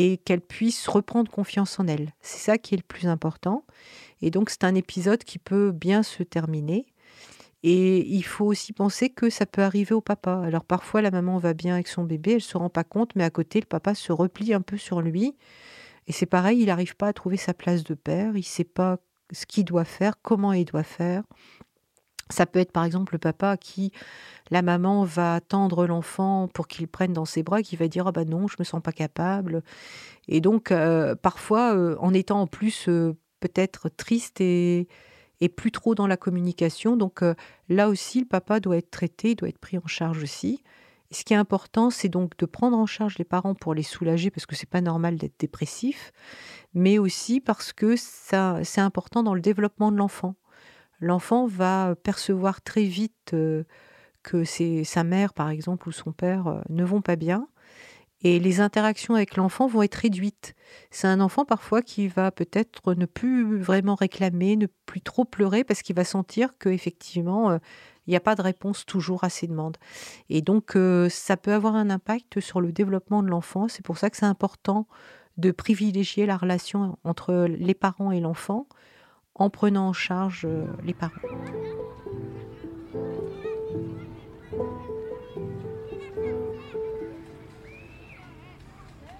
[0.00, 2.14] et qu'elle puisse reprendre confiance en elle.
[2.22, 3.66] C'est ça qui est le plus important.
[4.22, 6.86] Et donc c'est un épisode qui peut bien se terminer.
[7.62, 10.40] Et il faut aussi penser que ça peut arriver au papa.
[10.44, 13.24] Alors parfois la maman va bien avec son bébé, elle se rend pas compte, mais
[13.24, 15.36] à côté le papa se replie un peu sur lui.
[16.06, 18.98] Et c'est pareil, il n'arrive pas à trouver sa place de père, il sait pas
[19.32, 21.22] ce qu'il doit faire, comment il doit faire.
[22.30, 23.92] Ça peut être par exemple le papa qui,
[24.50, 28.12] la maman va tendre l'enfant pour qu'il prenne dans ses bras, qui va dire ah
[28.12, 29.62] bah non, je me sens pas capable.
[30.28, 34.88] Et donc euh, parfois, euh, en étant en plus euh, peut-être triste et,
[35.40, 37.22] et plus trop dans la communication, donc
[37.68, 40.62] là aussi le papa doit être traité, doit être pris en charge aussi.
[41.10, 43.82] Et ce qui est important, c'est donc de prendre en charge les parents pour les
[43.82, 46.12] soulager parce que c'est pas normal d'être dépressif,
[46.74, 50.36] mais aussi parce que ça c'est important dans le développement de l'enfant
[51.00, 53.64] l'enfant va percevoir très vite euh,
[54.22, 57.48] que c'est sa mère, par exemple, ou son père euh, ne vont pas bien.
[58.22, 60.54] Et les interactions avec l'enfant vont être réduites.
[60.90, 65.64] C'est un enfant parfois qui va peut-être ne plus vraiment réclamer, ne plus trop pleurer
[65.64, 67.58] parce qu'il va sentir qu'effectivement, euh,
[68.06, 69.76] il n'y a pas de réponse toujours à ses demandes.
[70.28, 70.76] Et donc,
[71.10, 73.68] ça peut avoir un impact sur le développement de l'enfant.
[73.68, 74.86] C'est pour ça que c'est important
[75.36, 78.66] de privilégier la relation entre les parents et l'enfant
[79.34, 81.14] en prenant en charge euh, les parents.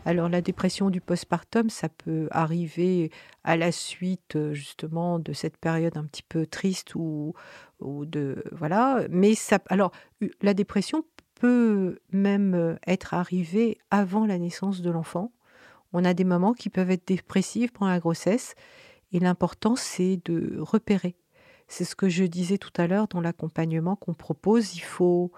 [0.07, 3.11] Alors la dépression du postpartum, ça peut arriver
[3.44, 7.34] à la suite euh, justement de cette période un petit peu triste ou,
[7.80, 9.05] de voilà.
[9.11, 9.92] Mais ça, alors
[10.40, 15.32] la dépression peut même euh, être arrivée avant la naissance de l'enfant.
[15.92, 18.55] On a des mamans qui peuvent être dépressives pendant la grossesse
[19.12, 21.14] et l'important c'est de repérer.
[21.68, 24.74] C'est ce que je disais tout à l'heure dans l'accompagnement qu'on propose.
[24.76, 25.30] Il faut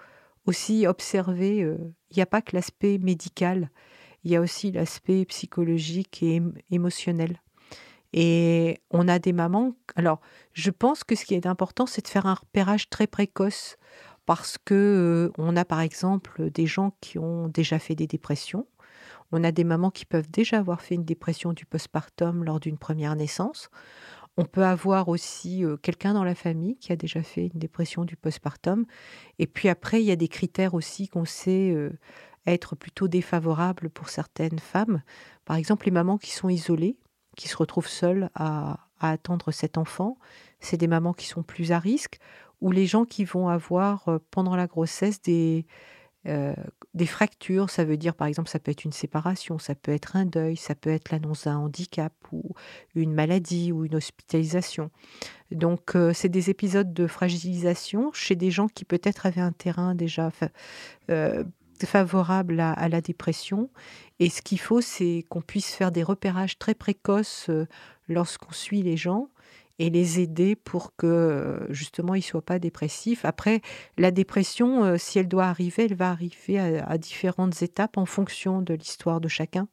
[0.45, 1.63] aussi observer.
[1.63, 1.77] Euh,
[2.11, 3.69] il n'y a pas que l'aspect médical
[4.23, 7.39] il y a aussi l'aspect psychologique et émotionnel.
[8.13, 9.75] Et on a des mamans.
[9.95, 10.21] Alors,
[10.53, 13.77] je pense que ce qui est important, c'est de faire un repérage très précoce
[14.25, 18.67] parce que euh, on a par exemple des gens qui ont déjà fait des dépressions.
[19.31, 22.77] On a des mamans qui peuvent déjà avoir fait une dépression du postpartum lors d'une
[22.77, 23.69] première naissance.
[24.37, 28.05] On peut avoir aussi euh, quelqu'un dans la famille qui a déjà fait une dépression
[28.05, 28.85] du postpartum.
[29.39, 31.91] Et puis après, il y a des critères aussi qu'on sait euh,
[32.45, 35.01] être plutôt défavorable pour certaines femmes.
[35.45, 36.97] Par exemple, les mamans qui sont isolées,
[37.35, 40.17] qui se retrouvent seules à, attendre cet enfant,
[40.61, 42.19] c'est des mamans qui sont plus à risque,
[42.61, 45.65] ou les gens qui vont avoir euh, pendant la grossesse des,
[46.25, 46.53] euh,
[46.93, 50.15] des fractures, ça veut dire par exemple ça peut être une séparation, ça peut être
[50.15, 52.53] un deuil, ça peut être l'annonce d'un handicap ou
[52.95, 54.89] une maladie ou une hospitalisation.
[55.51, 59.95] Donc euh, c'est des épisodes de fragilisation chez des gens qui peut-être avaient un terrain
[59.95, 60.31] déjà
[61.85, 63.69] favorable à, la dépression.
[64.19, 67.67] Et ce qu'il faut, c'est qu'on puisse faire des repérages très précoces euh,
[68.07, 69.29] lorsqu'on suit les gens
[69.79, 73.25] et les aider pour que euh, justement ils ne soient pas dépressifs.
[73.25, 73.61] Après,
[73.97, 78.61] la dépression, euh, si elle doit arriver, elle va arriver à, différentes étapes en fonction
[78.61, 79.67] de l'histoire de chacun.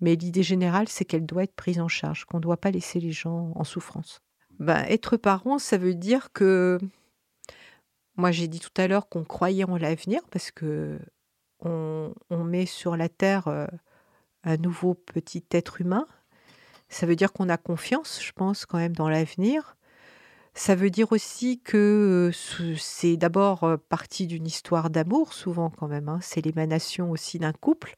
[0.00, 3.00] Mais l'idée générale, c'est qu'elle doit être prise en charge, qu'on ne doit pas laisser
[3.00, 4.20] les gens en souffrance.
[4.58, 6.78] Ben, être parent, ça veut dire que
[8.16, 10.98] moi j'ai dit tout à l'heure qu'on croyait en l'avenir parce que
[11.64, 13.66] on, met sur la Terre euh,
[14.44, 16.06] un nouveau petit être humain.
[16.88, 19.76] Ça veut dire qu'on a confiance, je pense, quand même dans l'avenir.
[20.54, 25.88] Ça veut dire aussi que euh, c'est d'abord euh, partie d'une histoire d'amour, souvent quand
[25.88, 26.08] même.
[26.08, 26.20] Hein.
[26.22, 27.96] C'est l'émanation aussi d'un couple.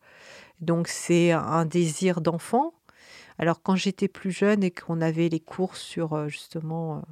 [0.60, 2.72] Donc c'est un désir d'enfant.
[3.38, 7.02] Alors quand j'étais plus jeune et qu'on avait les cours sur justement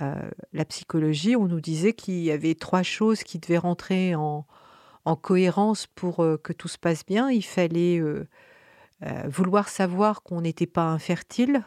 [0.00, 4.46] la psychologie, on nous disait qu'il y avait trois choses qui devaient rentrer en,
[5.08, 8.28] en cohérence pour euh, que tout se passe bien, il fallait euh,
[9.06, 11.64] euh, vouloir savoir qu'on n'était pas infertile,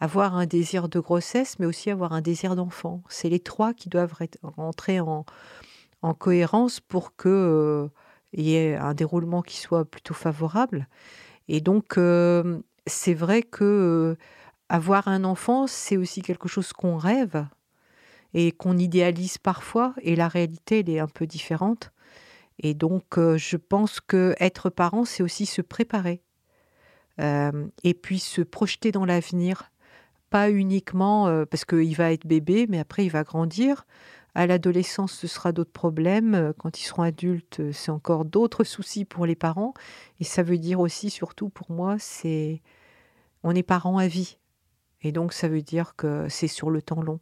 [0.00, 3.02] avoir un désir de grossesse, mais aussi avoir un désir d'enfant.
[3.08, 5.24] C'est les trois qui doivent rentrer en,
[6.18, 7.90] cohérence pour qu'il
[8.32, 10.86] y ait un déroulement qui soit plutôt favorable.
[11.48, 11.98] Et donc,
[12.86, 14.16] c'est vrai que
[14.68, 17.44] avoir un enfant, c'est aussi quelque chose qu'on rêve
[18.34, 21.90] et qu'on idéalise parfois, et la réalité, elle est un peu différente.
[22.58, 26.22] Et donc, euh, je pense que être parent, c'est aussi se préparer
[27.20, 29.70] euh, et puis se projeter dans l'avenir,
[30.30, 33.86] pas uniquement euh, parce qu'il va être bébé, mais après il va grandir.
[34.34, 36.52] À l'adolescence, ce sera d'autres problèmes.
[36.58, 39.72] Quand ils seront adultes, c'est encore d'autres soucis pour les parents.
[40.20, 42.60] Et ça veut dire aussi, surtout pour moi, c'est
[43.42, 44.36] on est parent à vie.
[45.00, 47.18] Et donc, ça veut dire que c'est sur le temps long.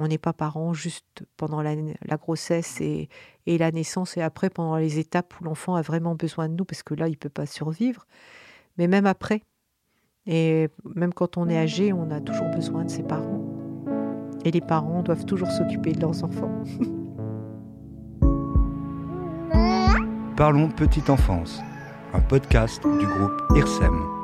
[0.00, 1.74] On n'est pas parent juste pendant la,
[2.16, 3.08] grossesse et,
[3.46, 6.84] la naissance et après pendant les étapes où l'enfant a vraiment besoin de nous parce
[6.84, 8.06] que là, il ne peut pas survivre.
[8.78, 9.42] Mais même après,
[10.24, 13.44] et même quand on est âgé, on a toujours besoin de ses parents.
[14.44, 16.62] Et les parents doivent toujours s'occuper de leurs enfants.
[20.36, 21.60] Parlons petite enfance,
[22.12, 24.17] un podcast du groupe IRSEM.